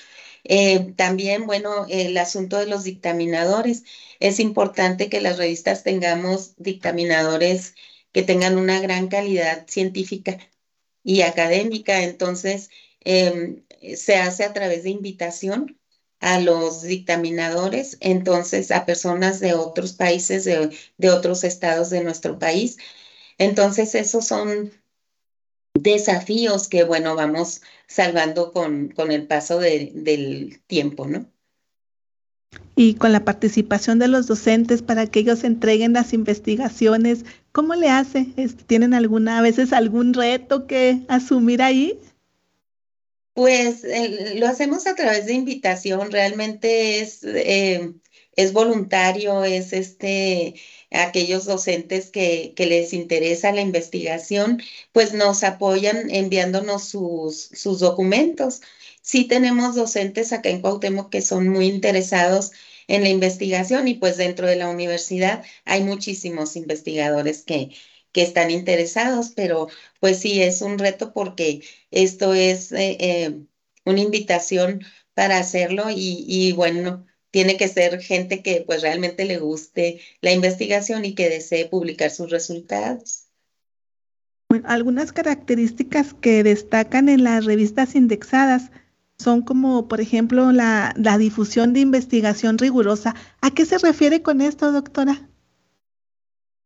Eh, 0.44 0.92
también, 0.96 1.46
bueno, 1.46 1.86
el 1.88 2.16
asunto 2.18 2.58
de 2.58 2.66
los 2.66 2.84
dictaminadores. 2.84 3.84
Es 4.20 4.40
importante 4.40 5.08
que 5.08 5.20
las 5.20 5.38
revistas 5.38 5.82
tengamos 5.82 6.54
dictaminadores 6.58 7.74
que 8.12 8.22
tengan 8.22 8.58
una 8.58 8.80
gran 8.80 9.08
calidad 9.08 9.66
científica 9.68 10.38
y 11.02 11.22
académica. 11.22 12.02
Entonces, 12.04 12.70
em, 13.00 13.64
se 13.96 14.16
hace 14.16 14.44
a 14.44 14.52
través 14.52 14.84
de 14.84 14.90
invitación 14.90 15.78
a 16.24 16.40
los 16.40 16.80
dictaminadores, 16.80 17.98
entonces 18.00 18.70
a 18.70 18.86
personas 18.86 19.40
de 19.40 19.52
otros 19.52 19.92
países, 19.92 20.44
de, 20.44 21.10
otros 21.10 21.44
estados 21.44 21.90
de 21.90 22.02
nuestro 22.02 22.38
país. 22.38 22.78
Entonces, 23.36 23.94
esos 23.94 24.26
son 24.26 24.72
desafíos 25.74 26.68
que, 26.68 26.84
bueno, 26.84 27.14
vamos 27.14 27.60
salvando 27.86 28.52
con, 28.52 28.88
con 28.88 29.12
el 29.12 29.26
paso 29.26 29.58
del 29.58 30.62
tiempo, 30.66 31.06
¿no? 31.06 31.26
Y 32.74 32.94
con 32.94 33.12
la 33.12 33.26
participación 33.26 33.98
de 33.98 34.08
los 34.08 34.26
docentes 34.26 34.80
para 34.80 35.06
que 35.06 35.20
ellos 35.20 35.44
entreguen 35.44 35.92
las 35.92 36.14
investigaciones, 36.14 37.26
¿cómo 37.52 37.74
le 37.74 37.90
hace? 37.90 38.24
¿Tienen 38.66 38.94
alguna, 38.94 39.38
a 39.38 39.42
veces 39.42 39.74
algún 39.74 40.14
reto 40.14 40.66
que 40.66 41.02
asumir 41.08 41.60
ahí? 41.60 42.00
Pues 43.34 43.82
lo 44.36 44.46
hacemos 44.46 44.86
a 44.86 44.94
través 44.94 45.26
de 45.26 45.32
invitación, 45.34 46.12
realmente 46.12 47.00
es, 47.00 47.24
eh, 47.24 47.92
es 48.36 48.52
voluntario, 48.52 49.44
es 49.44 49.72
este, 49.72 50.54
aquellos 50.90 51.44
docentes 51.44 52.10
que, 52.10 52.54
les 52.56 52.92
interesa 52.92 53.52
la 53.52 53.60
investigación, 53.60 54.62
pues 54.92 55.12
nos 55.14 55.42
apoyan 55.44 56.10
enviándonos 56.10 56.84
sus, 56.88 57.48
sus 57.52 57.80
documentos. 57.80 58.60
Sí 59.02 59.24
tenemos 59.26 59.74
docentes 59.74 60.32
acá 60.32 60.50
en 60.50 60.60
Cuauhtémoc 60.60 61.10
que 61.10 61.20
son 61.22 61.48
muy 61.48 61.66
interesados 61.66 62.52
en 62.88 63.02
la 63.02 63.08
investigación 63.08 63.88
y 63.88 63.94
pues 63.94 64.16
dentro 64.16 64.46
de 64.46 64.56
la 64.56 64.68
universidad 64.68 65.44
hay 65.64 65.82
muchísimos 65.82 66.56
investigadores 66.56 67.42
que, 67.42 67.70
que 68.14 68.22
están 68.22 68.50
interesados, 68.50 69.32
pero 69.34 69.68
pues 70.00 70.20
sí, 70.20 70.40
es 70.40 70.62
un 70.62 70.78
reto 70.78 71.12
porque 71.12 71.62
esto 71.90 72.32
es 72.32 72.72
eh, 72.72 72.96
eh, 73.00 73.40
una 73.84 74.00
invitación 74.00 74.82
para 75.14 75.38
hacerlo 75.38 75.86
y, 75.90 76.52
bueno, 76.52 77.06
tiene 77.30 77.56
que 77.56 77.68
ser 77.68 78.00
gente 78.00 78.42
que 78.42 78.62
pues 78.66 78.82
realmente 78.82 79.24
le 79.24 79.38
guste 79.38 80.00
la 80.20 80.32
investigación 80.32 81.04
y 81.04 81.14
que 81.14 81.28
desee 81.28 81.66
publicar 81.66 82.10
sus 82.10 82.30
resultados. 82.30 83.26
algunas 84.64 85.12
características 85.12 86.14
que 86.14 86.44
destacan 86.44 87.08
en 87.08 87.24
las 87.24 87.44
revistas 87.44 87.96
indexadas 87.96 88.70
son 89.18 89.42
como, 89.42 89.88
por 89.88 90.00
ejemplo, 90.00 90.52
la, 90.52 90.94
la 90.96 91.18
difusión 91.18 91.72
de 91.72 91.80
investigación 91.80 92.58
rigurosa. 92.58 93.16
¿A 93.40 93.50
qué 93.50 93.64
se 93.64 93.78
refiere 93.78 94.22
con 94.22 94.40
esto, 94.40 94.70
doctora? 94.70 95.28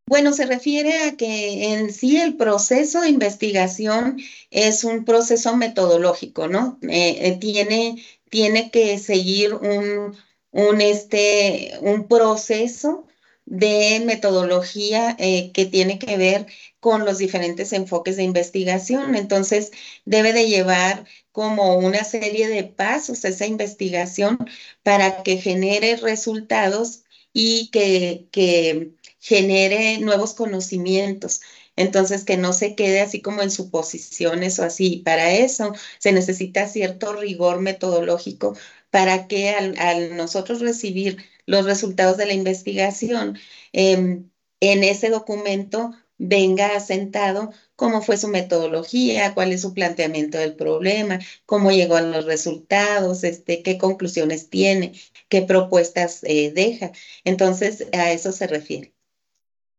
Bueno, 0.09 0.33
se 0.33 0.47
refiere 0.47 1.03
a 1.05 1.17
que 1.17 1.73
en 1.75 1.93
sí 1.93 2.17
el 2.19 2.37
proceso 2.37 3.03
de 3.03 3.11
investigación 3.11 4.19
es 4.51 4.83
un 4.85 5.05
proceso 5.05 5.55
metodológico, 5.57 6.49
¿no? 6.49 6.79
Eh, 6.83 7.19
eh, 7.29 7.37
tiene, 7.39 8.03
tiene 8.31 8.71
que 8.71 8.99
seguir 8.99 9.53
un, 9.55 10.17
un, 10.51 10.81
este, 10.81 11.75
un 11.83 12.09
proceso 12.09 13.07
de 13.45 14.01
metodología 14.07 15.15
eh, 15.19 15.53
que 15.53 15.67
tiene 15.67 15.99
que 15.99 16.17
ver 16.17 16.47
con 16.81 17.05
los 17.05 17.19
diferentes 17.19 17.73
enfoques 17.75 18.17
de 18.17 18.23
investigación. 18.25 19.15
Entonces, 19.15 19.73
debe 20.07 20.33
de 20.33 20.49
llevar 20.49 21.07
como 21.33 21.77
una 21.77 22.03
serie 22.05 22.49
de 22.49 22.65
pasos 22.65 23.25
esa 23.27 23.45
investigación 23.47 24.39
para 24.83 25.23
que 25.23 25.37
genere 25.39 25.97
resultados 25.97 27.03
y 27.33 27.69
que, 27.71 28.27
que 28.33 28.93
genere 29.21 29.99
nuevos 29.99 30.35
conocimientos. 30.35 31.41
Entonces, 31.77 32.25
que 32.25 32.37
no 32.37 32.53
se 32.53 32.75
quede 32.75 33.01
así 33.01 33.21
como 33.23 33.43
en 33.43 33.51
suposiciones 33.51 34.59
o 34.59 34.65
así. 34.65 35.03
Para 35.05 35.33
eso 35.35 35.73
se 35.99 36.13
necesita 36.13 36.67
cierto 36.69 37.13
rigor 37.15 37.61
metodológico 37.61 38.55
para 38.91 39.29
que 39.29 39.51
al, 39.51 40.17
nosotros 40.17 40.61
recibir 40.61 41.19
los 41.47 41.65
resultados 41.65 42.17
de 42.17 42.27
la 42.27 42.33
investigación, 42.35 43.39
em, 43.73 44.31
en 44.61 44.85
ese 44.85 45.09
documento 45.11 45.93
venga 46.19 46.75
asentado 46.77 47.53
cómo 47.77 48.03
fue 48.03 48.17
su 48.17 48.29
metodología, 48.29 49.35
cuál 49.35 49.53
es 49.53 49.61
su 49.63 49.73
planteamiento 49.75 50.39
del 50.39 50.57
problema, 50.57 51.21
cómo 51.47 51.71
llegó 51.71 51.97
a 51.97 52.01
los 52.03 52.25
resultados, 52.25 53.25
este, 53.25 53.63
qué 53.63 53.79
conclusiones 53.79 54.51
tiene, 54.51 54.93
qué 55.29 55.43
propuestas 55.43 56.21
eh, 56.25 56.51
deja. 56.53 56.93
Entonces, 57.25 57.87
a 57.93 58.11
eso 58.13 58.33
se 58.33 58.47
refiere. 58.49 58.98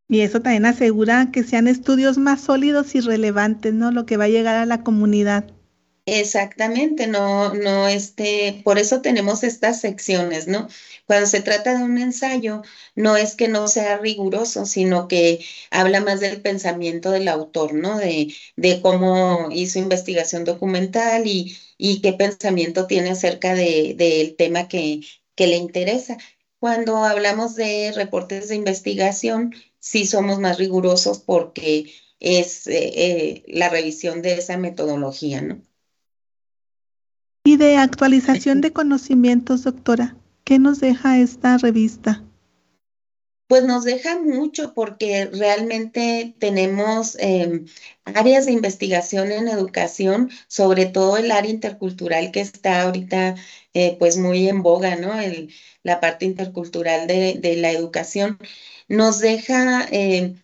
Y 0.10 0.20
eso 0.20 0.42
también 0.42 0.66
asegura 0.66 1.32
que 1.32 1.42
sean 1.44 1.70
estudios 1.70 2.18
más 2.18 2.42
sólidos 2.42 2.96
y 2.96 3.00
relevantes, 3.00 3.74
¿no? 3.74 3.92
Lo 3.92 4.06
que 4.06 4.18
va 4.18 4.26
a 4.26 4.28
llegar 4.28 4.56
a 4.58 4.66
la 4.66 4.84
comunidad. 4.84 5.46
Exactamente, 6.12 7.06
no, 7.06 7.54
no, 7.54 7.88
este, 7.88 8.62
por 8.66 8.80
eso 8.80 9.02
tenemos 9.02 9.44
estas 9.44 9.80
secciones, 9.80 10.48
¿no? 10.48 10.68
Cuando 11.06 11.28
se 11.28 11.42
trata 11.42 11.78
de 11.78 11.84
un 11.84 12.00
ensayo, 12.00 12.64
no 12.96 13.16
es 13.16 13.36
que 13.36 13.48
no 13.48 13.68
sea 13.68 13.98
riguroso, 14.00 14.66
sino 14.66 15.08
que 15.08 15.46
habla 15.70 16.02
más 16.02 16.20
del 16.20 16.42
pensamiento 16.42 17.12
del 17.12 17.28
autor, 17.28 17.76
¿no? 17.76 17.98
De, 18.00 18.34
de 18.56 18.82
cómo 18.82 19.50
hizo 19.52 19.78
investigación 19.78 20.46
documental 20.46 21.28
y, 21.28 21.56
y 21.78 22.02
qué 22.02 22.14
pensamiento 22.14 22.88
tiene 22.88 23.12
acerca 23.12 23.54
del 23.54 23.96
de, 23.96 24.34
tema 24.36 24.68
que, 24.68 25.02
que 25.36 25.46
le 25.48 25.58
interesa. 25.58 26.18
Cuando 26.60 26.98
hablamos 27.06 27.56
de 27.56 27.92
reportes 27.96 28.48
de 28.50 28.56
investigación, 28.56 29.54
sí 29.80 30.06
somos 30.06 30.40
más 30.40 30.58
rigurosos 30.58 31.20
porque 31.20 31.92
es 32.20 32.68
eh, 32.68 32.92
eh, 32.96 33.44
la 33.48 33.70
revisión 33.70 34.22
de 34.22 34.34
esa 34.36 34.58
metodología, 34.58 35.42
¿no? 35.42 35.62
Y 37.44 37.58
de 37.58 37.78
actualización 37.78 38.62
de 38.62 38.74
conocimientos, 38.74 39.64
doctora, 39.64 40.18
¿qué 40.44 40.60
nos 40.60 40.80
deja 40.80 41.18
esta 41.18 41.58
revista? 41.58 42.24
Pues 43.50 43.64
nos 43.64 43.84
deja 43.84 44.20
mucho 44.22 44.74
porque 44.76 45.26
realmente 45.26 46.36
tenemos 46.40 47.18
eh, 47.20 47.66
áreas 48.06 48.46
de 48.46 48.52
investigación 48.52 49.32
en 49.32 49.48
educación, 49.48 50.30
sobre 50.48 50.86
todo 50.86 51.18
el 51.18 51.32
área 51.32 51.52
intercultural 51.52 52.32
que 52.32 52.42
está 52.42 52.84
ahorita 52.84 53.36
eh, 53.74 53.96
pues 54.00 54.18
muy 54.18 54.48
en 54.48 54.62
boga, 54.62 54.96
¿no? 54.98 55.20
El, 55.20 55.52
la 55.84 56.00
parte 56.00 56.26
intercultural 56.26 57.08
de, 57.08 57.56
la 57.58 57.72
educación. 57.72 58.38
Nos 58.88 59.20
deja 59.20 59.88
eh, 59.92 60.36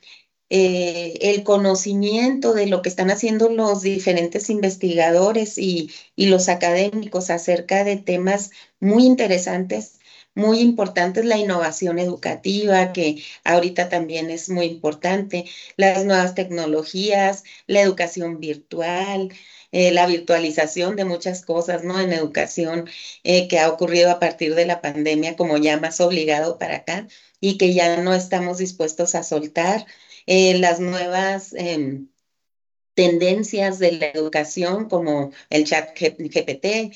eh, 0.49 1.17
el 1.21 1.43
conocimiento 1.43 2.53
de 2.53 2.67
lo 2.67 2.81
que 2.81 2.89
están 2.89 3.09
haciendo 3.09 3.49
los 3.49 3.81
diferentes 3.81 4.49
investigadores 4.49 5.57
y, 5.57 5.91
los 6.15 6.49
académicos 6.49 7.29
acerca 7.29 7.83
de 7.83 7.97
temas 7.97 8.51
muy 8.79 9.05
interesantes, 9.05 9.99
muy 10.35 10.59
importantes, 10.59 11.25
la 11.25 11.37
innovación 11.37 11.99
educativa, 11.99 12.93
que 12.93 13.23
ahorita 13.43 13.89
también 13.89 14.29
es 14.29 14.49
muy 14.49 14.65
importante, 14.67 15.45
las 15.77 16.05
nuevas 16.05 16.35
tecnologías, 16.35 17.43
la 17.67 17.81
educación 17.81 18.39
virtual. 18.39 19.33
Eh, 19.71 19.91
la 19.91 20.07
virtualización 20.07 20.95
de 20.95 21.03
muchas 21.05 21.43
cosas, 21.43 21.83
¿no? 21.83 21.99
En 21.99 22.13
educación 22.13 22.87
eh, 23.23 23.47
que 23.49 23.59
ha 23.59 23.69
ocurrido 23.69 24.09
a 24.11 24.19
partir 24.19 24.55
de 24.55 24.65
la 24.65 24.81
pandemia 24.81 25.35
como 25.35 25.57
ya 25.57 25.77
más 25.79 25.99
obligado 25.99 26.57
para 26.57 26.77
acá 26.77 27.07
y 27.41 27.57
que 27.57 27.73
ya 27.73 27.97
no 28.01 28.13
estamos 28.13 28.57
dispuestos 28.59 29.15
a 29.15 29.23
soltar 29.23 29.85
eh, 30.27 30.57
las 30.59 30.79
nuevas 30.79 31.53
eh, 31.53 32.03
tendencias 32.93 33.79
de 33.79 33.93
la 33.93 34.07
educación 34.07 34.89
como 34.89 35.31
el 35.49 35.65
chat 35.65 35.97
GPT. 35.99 36.95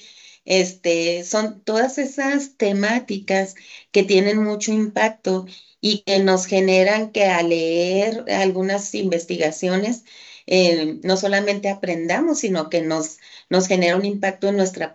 Este, 0.49 1.23
son 1.25 1.61
todas 1.63 1.97
esas 1.99 2.57
temáticas 2.57 3.55
que 3.91 4.03
tienen 4.03 4.43
mucho 4.43 4.71
impacto 4.73 5.45
y 5.81 5.99
que 6.03 6.19
nos 6.19 6.47
generan 6.47 7.11
que 7.11 7.25
al 7.25 7.49
leer 7.49 8.25
algunas 8.31 8.93
investigaciones, 8.95 10.05
eh, 10.47 10.99
no 11.03 11.17
solamente 11.17 11.69
aprendamos, 11.69 12.39
sino 12.39 12.69
que 12.69 12.81
nos, 12.81 13.19
nos 13.49 13.67
genera 13.67 13.95
un 13.97 14.05
impacto 14.05 14.47
en 14.49 14.57
nuestra 14.57 14.91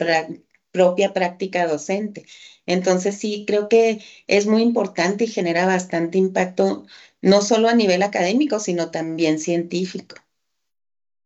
propia 0.73 1.13
práctica 1.15 1.67
docente. 1.69 2.27
Entonces 2.67 3.17
sí, 3.19 3.45
creo 3.47 3.69
que 3.69 4.03
es 4.27 4.47
muy 4.47 4.63
importante 4.63 5.25
y 5.25 5.27
genera 5.29 5.67
bastante 5.67 6.19
impacto 6.19 6.87
no 7.23 7.43
solo 7.43 7.69
a 7.69 7.75
nivel 7.75 8.03
académico, 8.03 8.59
sino 8.61 8.91
también 8.91 9.39
científico. 9.39 10.17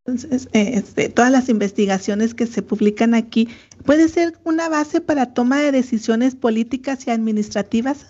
Entonces, 0.08 0.48
eh, 0.54 0.70
este, 0.72 1.10
todas 1.10 1.30
las 1.30 1.50
investigaciones 1.50 2.32
que 2.32 2.46
se 2.46 2.62
publican 2.62 3.12
aquí, 3.12 3.46
¿puede 3.84 4.08
ser 4.08 4.38
una 4.42 4.70
base 4.70 5.02
para 5.02 5.34
toma 5.34 5.60
de 5.60 5.70
decisiones 5.70 6.34
políticas 6.34 7.06
y 7.06 7.10
administrativas? 7.10 8.06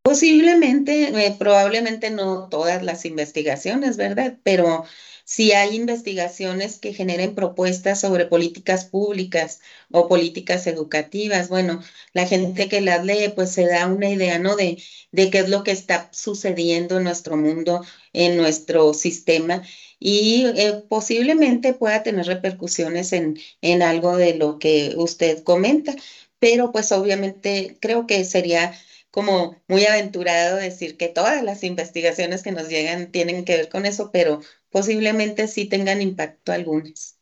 Posiblemente, 0.00 1.08
eh, 1.08 1.36
probablemente 1.38 2.10
no 2.10 2.48
todas 2.48 2.82
las 2.82 3.04
investigaciones, 3.04 3.98
¿verdad? 3.98 4.38
Pero 4.42 4.86
si 5.26 5.52
hay 5.52 5.76
investigaciones 5.76 6.78
que 6.78 6.94
generen 6.94 7.34
propuestas 7.34 8.00
sobre 8.00 8.24
políticas 8.24 8.86
públicas 8.86 9.60
o 9.90 10.08
políticas 10.08 10.66
educativas, 10.66 11.50
bueno, 11.50 11.82
la 12.14 12.26
gente 12.26 12.70
que 12.70 12.80
las 12.80 13.04
lee 13.04 13.32
pues 13.34 13.50
se 13.50 13.66
da 13.66 13.86
una 13.86 14.08
idea, 14.08 14.38
¿no? 14.38 14.56
De, 14.56 14.82
de 15.12 15.28
qué 15.28 15.40
es 15.40 15.50
lo 15.50 15.62
que 15.62 15.72
está 15.72 16.08
sucediendo 16.10 16.96
en 16.96 17.04
nuestro 17.04 17.36
mundo, 17.36 17.84
en 18.14 18.38
nuestro 18.38 18.94
sistema 18.94 19.62
y 19.98 20.46
eh, 20.46 20.82
posiblemente 20.88 21.74
pueda 21.74 22.02
tener 22.02 22.26
repercusiones 22.26 23.12
en, 23.12 23.38
en 23.60 23.82
algo 23.82 24.16
de 24.16 24.34
lo 24.34 24.58
que 24.58 24.94
usted 24.96 25.42
comenta, 25.42 25.94
pero 26.38 26.72
pues 26.72 26.92
obviamente 26.92 27.76
creo 27.80 28.06
que 28.06 28.24
sería 28.24 28.74
como 29.14 29.62
muy 29.68 29.86
aventurado 29.86 30.56
decir 30.56 30.96
que 30.96 31.06
todas 31.06 31.42
las 31.44 31.62
investigaciones 31.62 32.42
que 32.42 32.50
nos 32.50 32.68
llegan 32.68 33.12
tienen 33.12 33.44
que 33.44 33.56
ver 33.56 33.68
con 33.68 33.86
eso, 33.86 34.10
pero 34.12 34.40
posiblemente 34.70 35.46
sí 35.46 35.66
tengan 35.66 36.02
impacto 36.02 36.50
algunas. 36.50 37.16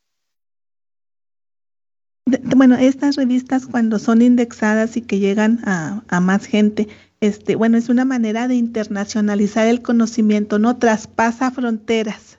Bueno, 2.56 2.76
estas 2.76 3.16
revistas 3.16 3.66
cuando 3.66 3.98
son 3.98 4.22
indexadas 4.22 4.96
y 4.96 5.02
que 5.02 5.18
llegan 5.18 5.60
a, 5.64 6.02
a, 6.08 6.20
más 6.20 6.46
gente, 6.46 6.88
este, 7.20 7.56
bueno, 7.56 7.76
es 7.76 7.90
una 7.90 8.06
manera 8.06 8.48
de 8.48 8.54
internacionalizar 8.54 9.66
el 9.66 9.82
conocimiento, 9.82 10.58
¿no? 10.58 10.78
Traspasa 10.78 11.50
fronteras. 11.50 12.38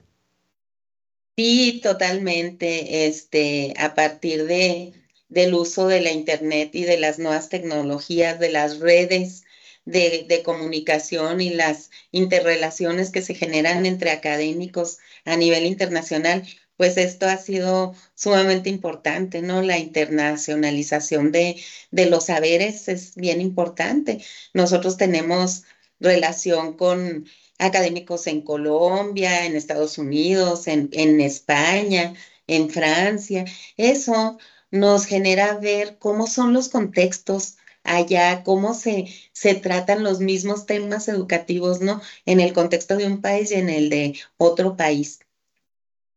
Sí, 1.36 1.80
totalmente. 1.82 3.06
Este, 3.06 3.74
a 3.78 3.94
partir 3.94 4.44
de, 4.46 4.92
del 5.28 5.54
uso 5.54 5.88
de 5.88 6.00
la 6.00 6.12
internet 6.12 6.70
y 6.74 6.84
de 6.84 6.96
las 6.98 7.18
nuevas 7.18 7.48
tecnologías, 7.48 8.38
de 8.38 8.50
las 8.50 8.78
redes 8.78 9.42
de, 9.84 10.26
de, 10.28 10.42
comunicación 10.44 11.40
y 11.40 11.50
las 11.50 11.90
interrelaciones 12.12 13.10
que 13.10 13.20
se 13.22 13.34
generan 13.34 13.84
entre 13.84 14.10
académicos 14.12 14.98
a 15.24 15.36
nivel 15.36 15.66
internacional, 15.66 16.46
pues 16.76 16.96
esto 16.96 17.26
ha 17.26 17.36
sido 17.36 17.94
sumamente 18.14 18.70
importante, 18.70 19.42
¿no? 19.42 19.60
La 19.62 19.78
internacionalización 19.78 21.32
de, 21.32 21.56
de 21.90 22.06
los 22.06 22.26
saberes 22.26 22.88
es 22.88 23.14
bien 23.16 23.40
importante. 23.40 24.22
Nosotros 24.54 24.96
tenemos 24.96 25.64
relación 26.00 26.76
con 26.76 27.26
académicos 27.58 28.26
en 28.26 28.42
Colombia, 28.42 29.46
en 29.46 29.56
Estados 29.56 29.98
Unidos, 29.98 30.66
en, 30.66 30.88
en 30.92 31.20
España, 31.20 32.14
en 32.46 32.70
Francia. 32.70 33.44
Eso 33.76 34.38
nos 34.70 35.06
genera 35.06 35.58
ver 35.58 35.98
cómo 35.98 36.26
son 36.26 36.52
los 36.52 36.68
contextos 36.68 37.56
allá, 37.84 38.42
cómo 38.44 38.74
se, 38.74 39.06
se 39.32 39.54
tratan 39.54 40.02
los 40.02 40.20
mismos 40.20 40.66
temas 40.66 41.08
educativos, 41.08 41.80
¿no? 41.80 42.00
En 42.26 42.40
el 42.40 42.52
contexto 42.52 42.96
de 42.96 43.06
un 43.06 43.20
país 43.20 43.52
y 43.52 43.54
en 43.54 43.68
el 43.68 43.90
de 43.90 44.14
otro 44.38 44.76
país. 44.76 45.20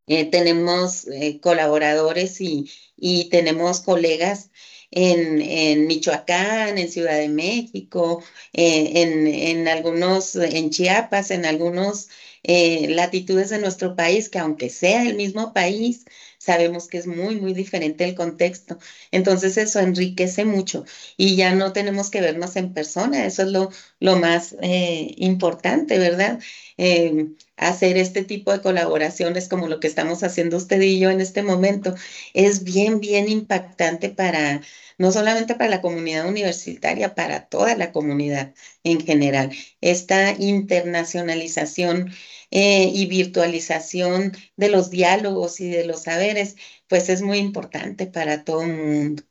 Eh, 0.08 0.26
tenemos 0.26 1.06
eh, 1.08 1.40
colaboradores 1.42 2.40
y, 2.40 2.72
y, 2.96 3.30
tenemos 3.30 3.82
colegas 3.82 4.52
en, 4.92 5.88
Michoacán, 5.88 6.78
en 6.78 6.90
Ciudad 6.90 7.18
de 7.18 7.30
México, 7.30 8.24
en, 8.54 9.28
en, 9.28 9.68
algunos, 9.68 10.36
en 10.36 10.70
Chiapas, 10.70 11.32
en 11.32 11.46
algunos 11.46 12.10
eh, 12.44 12.88
latitudes 12.90 13.50
de 13.50 13.60
nuestro 13.60 13.96
país, 13.96 14.30
que 14.30 14.40
aunque 14.40 14.70
sea 14.70 15.04
el 15.04 15.16
mismo 15.16 15.54
país, 15.54 16.06
sabemos 16.38 16.88
que 16.88 16.98
es 16.98 17.08
muy, 17.08 17.40
muy 17.40 17.54
diferente 17.54 18.06
el 18.06 18.16
contexto. 18.16 18.78
Entonces 19.12 19.58
eso 19.58 19.80
enriquece 19.80 20.46
mucho 20.46 20.86
y 21.18 21.36
ya 21.36 21.54
no 21.54 21.74
tenemos 21.74 22.10
que 22.10 22.22
vernos 22.22 22.56
en 22.56 22.74
persona, 22.74 23.26
eso 23.26 23.44
es 23.44 23.50
lo, 23.50 23.70
lo 24.00 24.18
más 24.18 24.56
eh, 24.62 25.14
importante, 25.18 26.00
¿verdad? 26.00 26.40
Eh, 26.78 27.28
hacer 27.58 27.98
este 27.98 28.24
tipo 28.24 28.52
de 28.52 28.62
colaboraciones 28.62 29.50
como 29.50 29.68
lo 29.68 29.80
que 29.80 29.88
estamos 29.88 30.24
haciendo 30.24 30.58
usted 30.58 30.82
y 30.82 31.00
yo 31.00 31.10
en 31.10 31.22
este 31.22 31.44
momento 31.44 31.96
es 32.34 32.64
bien, 32.64 33.00
bien 33.00 33.28
impactante 33.30 34.10
para 34.10 34.62
no 34.98 35.12
solamente 35.12 35.56
para 35.56 35.70
la 35.70 35.82
comunidad 35.82 36.28
universitaria, 36.28 37.14
para 37.16 37.48
toda 37.48 37.76
la 37.76 37.92
comunidad 37.92 38.54
en 38.84 39.00
general. 39.02 39.52
Esta 39.82 40.32
internacionalización 40.32 42.12
eh, 42.52 42.92
y 42.94 43.06
virtualización 43.08 44.34
de 44.56 44.70
los 44.70 44.90
diálogos 44.90 45.60
y 45.60 45.70
de 45.70 45.86
los 45.86 46.04
saberes, 46.04 46.56
pues 46.88 47.10
es 47.10 47.22
muy 47.22 47.38
importante 47.38 48.08
para 48.08 48.44
todo 48.44 48.64
el 48.64 48.76
mundo. 48.76 49.24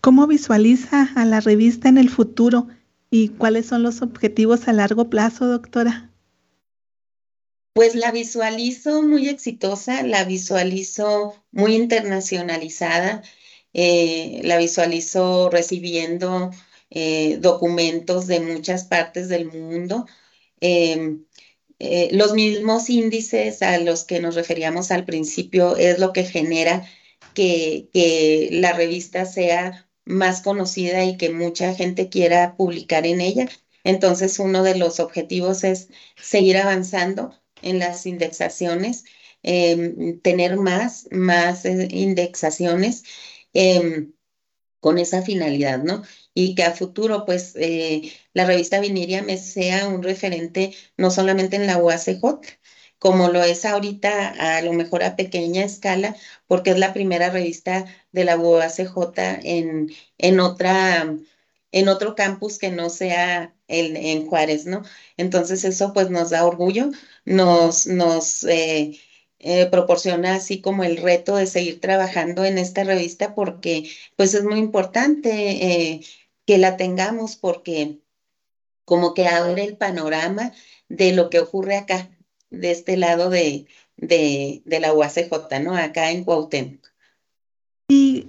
¿Cómo 0.00 0.26
visualiza 0.26 1.10
a 1.14 1.24
la 1.24 1.40
revista 1.40 1.88
en 1.88 1.98
el 1.98 2.10
futuro 2.10 2.68
y 3.10 3.28
cuáles 3.28 3.66
son 3.66 3.82
los 3.82 4.02
objetivos 4.02 4.68
a 4.68 4.72
largo 4.72 5.10
plazo, 5.10 5.46
doctora? 5.46 6.11
Pues 7.74 7.94
la 7.94 8.12
visualizo 8.12 9.02
muy 9.02 9.28
exitosa, 9.28 10.02
la 10.02 10.24
visualizo 10.24 11.42
muy 11.52 11.74
internacionalizada, 11.74 13.22
eh, 13.72 14.40
la 14.44 14.58
visualizo 14.58 15.48
recibiendo 15.50 16.50
eh, 16.90 17.38
documentos 17.40 18.26
de 18.26 18.40
muchas 18.40 18.84
partes 18.84 19.28
del 19.28 19.46
mundo. 19.46 20.06
Eh, 20.60 21.18
eh, 21.78 22.10
los 22.12 22.34
mismos 22.34 22.90
índices 22.90 23.62
a 23.62 23.78
los 23.78 24.04
que 24.04 24.20
nos 24.20 24.34
referíamos 24.34 24.90
al 24.90 25.04
principio 25.06 25.76
es 25.76 25.98
lo 25.98 26.12
que 26.12 26.24
genera 26.24 26.86
que 27.34 27.88
la 28.52 28.72
revista 28.74 29.24
sea 29.24 29.88
más 30.04 30.42
conocida 30.42 31.04
y 31.04 31.16
que 31.16 31.30
mucha 31.30 31.74
gente 31.74 32.08
quiera 32.10 32.56
publicar 32.56 33.06
en 33.06 33.20
ella. 33.22 33.48
Entonces, 33.84 34.38
uno 34.38 34.62
de 34.62 34.76
los 34.76 35.00
objetivos 35.00 35.64
es 35.64 35.88
seguir 36.16 36.58
avanzando 36.58 37.41
en 37.62 37.78
las 37.78 38.06
indexaciones, 38.06 39.04
em, 39.42 40.20
tener 40.20 40.56
más, 40.56 41.08
más 41.10 41.64
eh, 41.64 41.88
indexaciones 41.90 43.04
em, 43.54 44.12
con 44.80 44.98
esa 44.98 45.22
finalidad, 45.22 45.78
¿no? 45.82 46.02
Y 46.34 46.54
que 46.54 46.64
a 46.64 46.72
futuro, 46.72 47.24
pues, 47.26 47.54
eh, 47.56 48.12
la 48.34 48.46
revista 48.46 48.80
Viniria 48.80 49.22
me 49.22 49.38
sea 49.38 49.88
un 49.88 50.02
referente 50.02 50.74
no 50.96 51.10
solamente 51.10 51.56
en 51.56 51.66
la 51.66 51.78
UACJ, 51.78 52.58
como 52.98 53.28
lo 53.30 53.42
es 53.42 53.64
ahorita 53.64 54.58
a 54.58 54.62
lo 54.62 54.72
mejor 54.72 55.02
a 55.02 55.16
pequeña 55.16 55.64
escala, 55.64 56.16
porque 56.46 56.70
es 56.70 56.78
la 56.78 56.92
primera 56.92 57.30
revista 57.30 57.84
de 58.12 58.24
la 58.24 58.36
UACJ 58.38 59.40
en, 59.42 59.90
en, 60.18 60.40
otra, 60.40 61.16
en 61.72 61.88
otro 61.88 62.14
campus 62.14 62.58
que 62.58 62.70
no 62.70 62.90
sea 62.90 63.54
el, 63.68 63.96
en 63.96 64.26
Juárez, 64.28 64.66
¿no? 64.66 64.82
Entonces 65.16 65.64
eso 65.64 65.92
pues 65.92 66.10
nos 66.10 66.30
da 66.30 66.44
orgullo, 66.46 66.90
nos, 67.24 67.86
nos 67.86 68.44
eh, 68.44 68.98
eh, 69.38 69.66
proporciona 69.66 70.34
así 70.36 70.60
como 70.60 70.84
el 70.84 70.96
reto 70.98 71.36
de 71.36 71.46
seguir 71.46 71.80
trabajando 71.80 72.44
en 72.44 72.58
esta 72.58 72.84
revista 72.84 73.34
porque 73.34 73.90
pues 74.16 74.34
es 74.34 74.44
muy 74.44 74.58
importante 74.58 75.30
eh, 75.30 76.00
que 76.46 76.58
la 76.58 76.76
tengamos 76.76 77.36
porque 77.36 77.98
como 78.84 79.14
que 79.14 79.26
abre 79.28 79.64
el 79.64 79.76
panorama 79.76 80.52
de 80.88 81.12
lo 81.12 81.30
que 81.30 81.40
ocurre 81.40 81.76
acá, 81.76 82.10
de 82.50 82.70
este 82.70 82.96
lado 82.96 83.30
de, 83.30 83.66
de, 83.96 84.62
de 84.64 84.80
la 84.80 84.92
UACJ, 84.94 85.60
¿no? 85.62 85.76
Acá 85.76 86.10
en 86.12 86.24
Cuauhtémoc. 86.24 86.91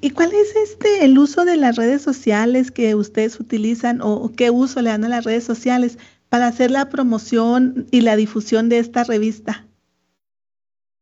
¿Y, 0.04 0.08
¿Y, 0.08 0.10
cuál 0.12 0.34
es 0.34 0.54
este 0.56 1.06
el 1.06 1.18
uso 1.18 1.46
de 1.46 1.56
las 1.56 1.78
redes 1.78 2.02
sociales 2.02 2.72
que 2.72 2.94
ustedes 2.94 3.39
utilizan 3.39 4.02
o, 4.02 4.32
qué 4.36 4.50
uso 4.50 4.82
le 4.82 4.89
dan 4.89 5.06
a 5.06 5.10
las 5.10 5.24
redes 5.24 5.46
sociales 5.46 5.98
para 6.28 6.48
hacer 6.48 6.72
la 6.72 6.89
promoción 6.89 7.88
y 7.89 8.02
la 8.02 8.18
difusión 8.18 8.68
de 8.68 8.80
esta 8.80 9.06
revista? 9.06 9.66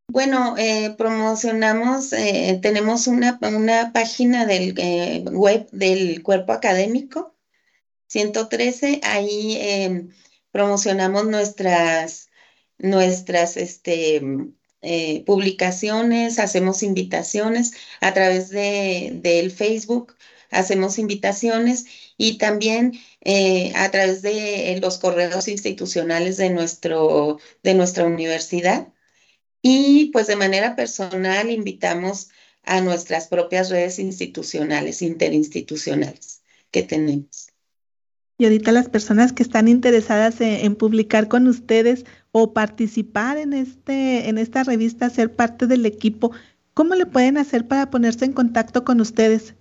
Bueno, 0.08 0.56
eh, 0.58 0.94
promocionamos, 0.98 2.12
eh, 2.14 2.60
tenemos 2.62 3.08
una, 3.08 3.40
una, 3.42 3.94
página 3.94 4.46
del 4.46 4.76
eh, 4.78 5.24
web 5.32 5.70
del 5.72 6.22
cuerpo 6.22 6.52
académico 6.52 7.34
113, 8.08 9.00
ahí 9.04 10.14
promocionamos 10.52 11.28
nuestras, 11.28 12.30
nuestras 12.78 13.56
este, 13.56 14.22
eh, 14.82 15.24
publicaciones, 15.26 16.40
hacemos 16.40 16.84
invitaciones 16.84 17.74
a 18.02 18.14
través 18.14 18.50
de, 18.50 19.12
del 19.16 19.52
Facebook, 19.52 20.16
hacemos 20.50 21.00
invitaciones 21.00 21.86
y 22.18 22.38
también 22.38 23.00
eh, 23.22 23.74
a 23.76 23.90
través 23.92 24.22
de 24.22 24.78
los 24.82 24.98
correos 24.98 25.48
institucionales 25.48 26.38
de, 26.38 26.50
nuestro, 26.50 27.40
de 27.64 27.74
nuestra 27.74 28.06
universidad. 28.06 28.88
Y 29.62 30.12
pues 30.12 30.28
de 30.28 30.36
manera 30.36 30.76
personal 30.76 31.50
invitamos 31.52 32.30
a 32.64 32.82
nuestras 32.82 33.28
propias 33.28 33.70
redes 33.70 34.00
institucionales, 34.00 35.02
interinstitucionales 35.02 36.44
que 36.72 36.84
tenemos. 36.84 37.51
Y 38.42 38.46
ahorita 38.46 38.72
las 38.72 38.90
personas 38.90 39.34
que 39.34 39.44
están 39.44 39.68
interesadas 39.68 40.42
en, 40.42 40.76
publicar 40.76 41.28
con 41.28 41.48
ustedes 41.48 42.06
o 42.32 42.54
participar 42.54 43.38
en, 43.38 43.54
este, 43.54 44.30
en 44.30 44.40
esta 44.40 44.64
revista, 44.64 45.12
ser 45.12 45.36
parte 45.36 45.68
del 45.68 45.86
equipo, 45.86 46.32
¿cómo 46.74 46.96
le 46.96 47.06
pueden 47.06 47.38
hacer 47.38 47.68
para 47.68 47.92
ponerse 47.92 48.26
en 48.26 48.34
contacto 48.34 48.84
con 48.84 49.00
ustedes? 49.00 49.54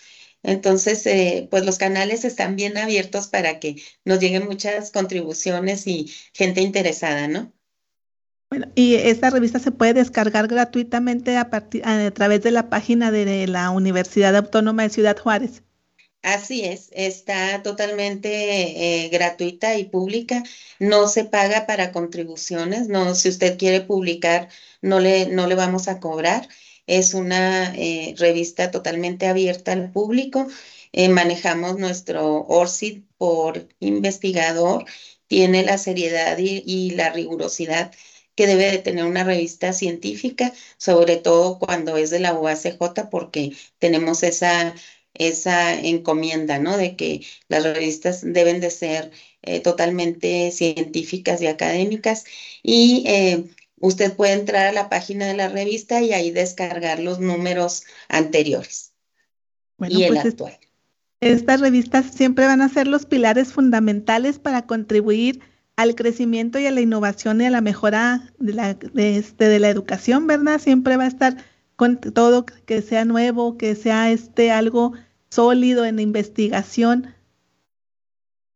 Entonces, 0.44 1.06
eh, 1.08 1.48
pues 1.52 1.66
los 1.66 1.78
canales 1.78 2.26
están 2.26 2.56
bien 2.56 2.78
abiertos 2.78 3.28
para 3.28 3.60
que 3.60 3.76
nos 4.06 4.20
lleguen 4.20 4.46
muchas 4.46 4.92
contribuciones 4.92 5.88
y 5.88 6.12
gente 6.34 6.62
interesada, 6.62 7.28
¿no? 7.28 7.53
Bueno, 8.54 8.68
y 8.76 8.94
esta 8.94 9.32
revista 9.32 9.58
se 9.58 9.72
puede 9.72 9.96
descargar 9.96 10.48
gratuitamente 10.48 11.38
a, 11.38 11.50
a 11.50 12.12
través 12.12 12.44
de 12.44 12.52
la 12.52 12.70
página 12.70 13.10
de 13.10 13.48
la 13.48 13.72
Universidad 13.72 14.36
Autónoma 14.36 14.84
de 14.84 14.92
Ciudad 14.92 15.18
Juárez. 15.18 15.64
Así 16.22 16.64
es, 16.64 16.90
está 16.92 17.64
totalmente 17.64 19.06
eh, 19.06 19.10
gratuita 19.10 19.76
y 19.76 19.86
pública, 19.86 20.44
no 20.78 21.08
se 21.08 21.26
paga 21.26 21.66
para 21.66 21.92
contribuciones, 21.92 22.90
no, 22.90 23.16
si 23.16 23.30
usted 23.30 23.58
quiere 23.58 23.82
publicar, 23.82 24.50
no 24.84 25.00
le, 25.00 25.26
no 25.30 25.48
le 25.48 25.56
vamos 25.56 25.88
a 25.88 26.00
cobrar, 26.00 26.48
es 26.86 27.16
una 27.16 27.74
eh, 27.74 28.14
revista 28.20 28.70
totalmente 28.70 29.26
abierta 29.26 29.72
al 29.72 29.92
público, 29.92 30.46
eh, 30.92 31.10
manejamos 31.10 31.80
nuestro 31.80 32.46
ORCID 32.46 33.02
por 33.18 33.68
investigador, 33.80 34.86
tiene 35.26 35.64
la 35.64 35.80
seriedad 35.80 36.38
y, 36.38 36.62
y 36.68 36.92
la 36.92 37.10
rigurosidad 37.10 37.92
que 38.36 38.48
debe 38.48 38.72
de 38.72 38.80
tener 38.80 39.06
una 39.06 39.24
revista 39.24 39.74
científica, 39.74 40.54
sobre 40.78 41.18
todo 41.18 41.60
cuando 41.60 41.98
es 41.98 42.10
de 42.10 42.20
la 42.20 42.34
UACJ, 42.34 43.10
porque 43.10 43.52
tenemos 43.80 44.24
esa, 44.24 44.74
esa 45.14 45.74
encomienda, 45.80 46.60
¿no? 46.60 46.78
De 46.78 46.96
que 46.96 47.26
las 47.48 47.64
revistas 47.64 48.22
deben 48.24 48.60
de 48.60 48.72
ser 48.72 49.12
eh, 49.42 49.60
totalmente 49.60 50.52
científicas 50.52 51.42
y 51.42 51.48
académicas. 51.48 52.26
Y 52.64 53.04
eh, 53.08 53.46
usted 53.80 54.16
puede 54.16 54.34
entrar 54.34 54.68
a 54.68 54.72
la 54.72 54.90
página 54.90 55.28
de 55.28 55.36
la 55.36 55.50
revista 55.50 56.02
y 56.02 56.14
ahí 56.14 56.32
descargar 56.32 57.00
los 57.00 57.20
números 57.20 57.84
anteriores 58.08 58.94
y 59.90 60.04
el 60.04 60.14
pues 60.14 60.26
actual. 60.26 60.58
Estas 61.20 61.62
revistas 61.62 62.08
siempre 62.14 62.46
van 62.46 62.62
a 62.62 62.70
ser 62.70 62.88
los 62.88 63.06
pilares 63.06 63.54
fundamentales 63.54 64.40
para 64.40 64.66
contribuir 64.66 65.40
al 65.76 65.96
crecimiento 65.96 66.60
y 66.60 66.68
a 66.68 66.72
la 66.72 66.82
innovación 66.82 67.42
y 67.42 67.46
a 67.46 67.50
la 67.50 67.62
mejora 67.62 68.32
de 68.40 68.54
la, 68.54 68.74
de, 68.76 69.18
este, 69.18 69.48
de 69.48 69.60
la 69.60 69.70
educación, 69.70 70.28
¿verdad? 70.28 70.60
Siempre 70.60 70.98
va 70.98 71.06
a 71.06 71.08
estar 71.08 71.38
con 71.76 72.00
todo 72.00 72.46
que 72.46 72.82
sea 72.82 73.06
nuevo, 73.06 73.58
que 73.58 73.76
sea 73.76 74.12
este 74.12 74.52
algo 74.52 74.94
sólido 75.30 75.86
en 75.86 76.00
investigación. 76.00 77.16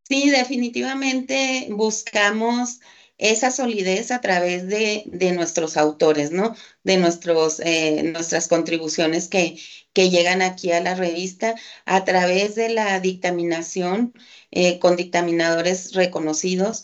Sí, 0.08 0.30
definitivamente 0.30 1.68
buscamos 1.72 2.80
esa 3.18 3.50
solidez 3.50 4.12
a 4.12 4.22
través 4.22 4.68
de, 4.68 5.04
de 5.08 5.32
nuestros 5.32 5.76
autores, 5.76 6.32
¿no? 6.32 6.56
De 6.84 6.98
nuestros, 6.98 7.60
eh, 7.60 8.04
nuestras 8.14 8.48
contribuciones 8.48 9.28
que, 9.28 9.58
que 9.94 10.10
llegan 10.10 10.44
aquí 10.44 10.72
a 10.72 10.82
la 10.82 10.94
revista 10.94 11.56
a 11.86 12.06
través 12.06 12.56
de 12.56 12.70
la 12.70 13.00
dictaminación 13.00 14.14
eh, 14.52 14.78
con 14.80 14.96
dictaminadores 14.96 15.94
reconocidos 15.94 16.84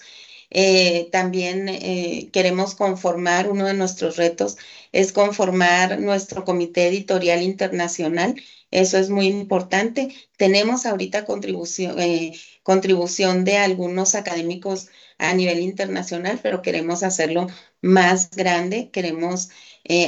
eh, 0.54 1.10
también 1.12 1.68
eh, 1.68 2.30
queremos 2.32 2.76
conformar, 2.76 3.50
uno 3.50 3.66
de 3.66 3.74
nuestros 3.74 4.18
retos 4.18 4.58
es 4.92 5.12
conformar 5.12 6.00
nuestro 6.00 6.46
comité 6.46 6.88
editorial 6.88 7.42
internacional. 7.42 8.36
Eso 8.72 8.98
es 8.98 9.10
muy 9.10 9.28
importante. 9.28 10.14
Tenemos 10.38 10.86
ahorita 10.86 11.26
contribución, 11.26 12.00
eh, 12.00 12.34
contribución 12.64 13.46
de 13.46 13.58
algunos 13.58 14.16
académicos 14.16 14.90
a 15.18 15.34
nivel 15.34 15.60
internacional, 15.62 16.40
pero 16.42 16.62
queremos 16.62 17.04
hacerlo 17.04 17.48
más 17.82 18.32
grande, 18.32 18.90
queremos 18.92 19.50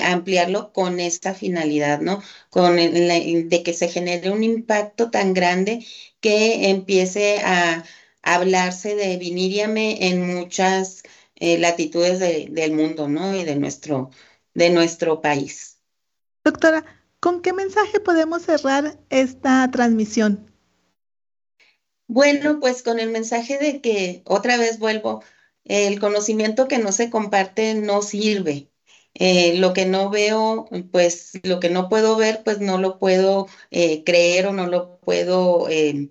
ampliarlo 0.04 0.72
con 0.72 1.00
esta 1.02 1.34
finalidad, 1.34 2.00
¿no? 2.00 2.24
Con 2.50 2.78
de 2.78 3.62
que 3.64 3.74
se 3.74 3.90
genere 3.90 4.32
un 4.32 4.44
impacto 4.44 5.12
tan 5.12 5.34
grande 5.34 5.86
que 6.22 6.70
empiece 6.70 7.40
a 7.44 7.84
hablarse 8.26 8.96
de 8.96 9.16
Viniriame 9.18 10.08
en 10.08 10.36
muchas 10.36 11.04
eh, 11.36 11.58
latitudes 11.58 12.20
de, 12.20 12.48
del 12.52 12.74
mundo, 12.74 13.08
¿no? 13.08 13.36
Y 13.36 13.46
de 13.46 13.56
nuestro, 13.56 14.10
de 14.54 14.70
nuestro 14.70 15.22
país. 15.22 15.78
Doctora, 16.44 16.86
¿con 17.20 17.42
qué 17.42 17.54
mensaje 17.54 18.00
podemos 18.00 18.42
cerrar 18.44 19.00
esta 19.10 19.70
transmisión? 19.72 20.52
Bueno, 22.08 22.60
pues 22.60 22.84
con 22.84 23.00
el 23.00 23.10
mensaje 23.10 23.58
de 23.58 23.82
que 23.82 24.22
otra 24.26 24.58
vez 24.58 24.80
vuelvo 24.80 25.24
el 25.64 26.00
conocimiento 26.00 26.68
que 26.68 26.78
no 26.78 26.92
se 26.92 27.10
comparte 27.10 27.74
no 27.74 28.02
sirve. 28.02 28.70
Eh, 29.16 29.58
lo 29.58 29.74
que 29.74 29.86
no 29.86 30.10
veo, 30.10 30.68
pues 30.92 31.40
lo 31.44 31.60
que 31.60 31.70
no 31.70 31.88
puedo 31.88 32.18
ver, 32.18 32.44
pues 32.44 32.60
no 32.60 32.78
lo 32.78 33.00
puedo 33.00 33.48
eh, 33.72 34.04
creer 34.04 34.48
o 34.48 34.54
no 34.54 34.68
lo 34.68 35.00
puedo 35.00 35.68
eh, 35.70 36.10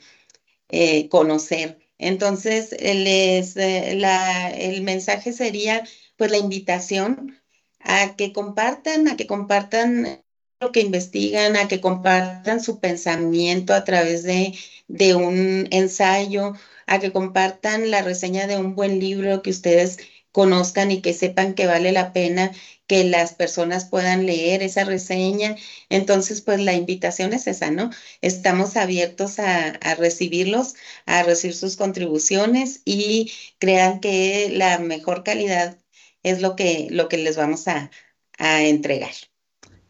conocer. 1.11 1.84
Entonces, 1.99 2.73
les, 2.81 3.57
la, 3.57 4.51
el 4.51 4.83
mensaje 4.83 5.33
sería, 5.33 5.85
pues 6.17 6.31
la 6.31 6.39
invitación 6.39 7.41
a 7.81 8.17
que 8.17 8.33
compartan, 8.33 9.09
a 9.09 9.17
que 9.17 9.27
compartan 9.27 10.23
lo 10.61 10.73
que 10.73 10.81
investigan, 10.81 11.57
a 11.57 11.69
que 11.69 11.81
compartan 11.81 12.61
su 12.61 12.81
pensamiento 12.81 13.75
a 13.75 13.85
través 13.85 14.23
de, 14.23 14.55
de 14.89 15.15
un 15.15 15.69
ensayo, 15.71 16.55
a 16.87 16.99
que 17.01 17.13
compartan 17.13 17.91
la 17.91 18.03
reseña 18.03 18.47
de 18.47 18.57
un 18.57 18.75
buen 18.75 18.99
libro 19.01 19.43
que 19.43 19.51
ustedes 19.51 19.99
conozcan 20.35 20.91
y 20.91 21.01
que 21.01 21.15
sepan 21.15 21.55
que 21.55 21.69
vale 21.69 21.93
la 21.93 22.13
pena 22.13 22.51
que 22.89 23.05
las 23.05 23.35
personas 23.35 23.85
puedan 23.85 24.27
leer 24.27 24.65
esa 24.65 24.85
reseña. 24.85 25.55
Entonces, 25.91 26.41
pues 26.43 26.61
la 26.61 26.75
invitación 26.75 27.33
es 27.33 27.47
esa, 27.47 27.71
¿no? 27.71 27.91
Estamos 28.21 28.77
abiertos 28.77 29.39
a, 29.39 29.79
recibirlos, 29.97 30.75
a 31.07 31.23
recibir 31.23 31.55
sus 31.55 31.77
contribuciones 31.77 32.83
y 32.85 33.33
crean 33.61 34.01
que 34.01 34.51
la 34.53 34.79
mejor 34.81 35.23
calidad 35.23 35.79
es 36.25 36.43
lo 36.43 36.57
que, 36.57 36.89
lo 36.91 37.09
que 37.09 37.19
les 37.19 37.37
vamos 37.37 37.69
a, 37.69 37.91
entregar. 38.37 39.13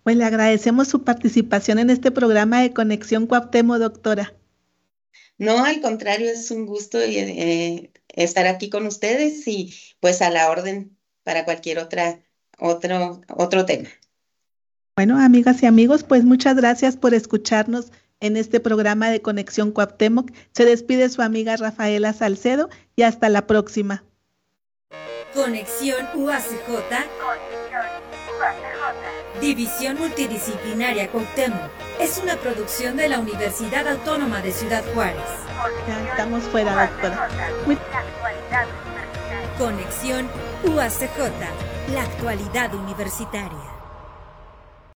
Pues 0.02 0.16
le 0.16 0.24
agradecemos 0.26 0.88
su 0.88 1.02
participación 1.02 1.78
en 1.78 1.88
este 1.88 2.10
programa 2.10 2.60
de 2.60 2.74
Conexión 2.74 3.26
Cuauhtémoc, 3.26 3.78
doctora. 3.78 4.34
No, 5.38 5.64
al 5.64 5.80
contrario, 5.80 6.30
es 6.30 6.50
un 6.50 6.66
gusto 6.66 7.00
eh, 7.00 7.90
estar 8.08 8.46
aquí 8.46 8.70
con 8.70 8.86
ustedes 8.86 9.46
y 9.48 9.74
pues 10.00 10.22
a 10.22 10.30
la 10.30 10.50
orden 10.50 10.96
para 11.24 11.44
cualquier 11.44 11.78
otra, 11.78 12.20
otro, 12.58 13.20
otro 13.28 13.66
tema. 13.66 13.88
Bueno, 14.96 15.18
amigas 15.18 15.62
y 15.62 15.66
amigos, 15.66 16.04
pues 16.04 16.24
muchas 16.24 16.56
gracias 16.56 16.96
por 16.96 17.14
escucharnos 17.14 17.90
en 18.20 18.36
este 18.36 18.60
programa 18.60 19.10
de 19.10 19.22
Conexión 19.22 19.72
Coaptemoc. 19.72 20.30
Se 20.52 20.64
despide 20.64 21.08
su 21.08 21.20
amiga 21.20 21.56
Rafaela 21.56 22.12
Salcedo 22.12 22.70
y 22.94 23.02
hasta 23.02 23.28
la 23.28 23.46
próxima. 23.46 24.04
Conexión 25.34 26.06
UACJ. 26.14 27.63
División 29.44 29.98
Multidisciplinaria 29.98 31.10
Cuauhtémoc. 31.10 31.70
Es 32.00 32.16
una 32.16 32.34
producción 32.36 32.96
de 32.96 33.10
la 33.10 33.18
Universidad 33.18 33.86
Autónoma 33.86 34.40
de 34.40 34.50
Ciudad 34.50 34.82
Juárez. 34.94 35.20
Estamos 36.10 36.44
fuera, 36.44 36.86
doctora. 36.86 37.28
Conexión 39.58 40.30
UACJ, 40.64 41.92
la 41.92 42.02
actualidad 42.04 42.74
universitaria. 42.74 43.73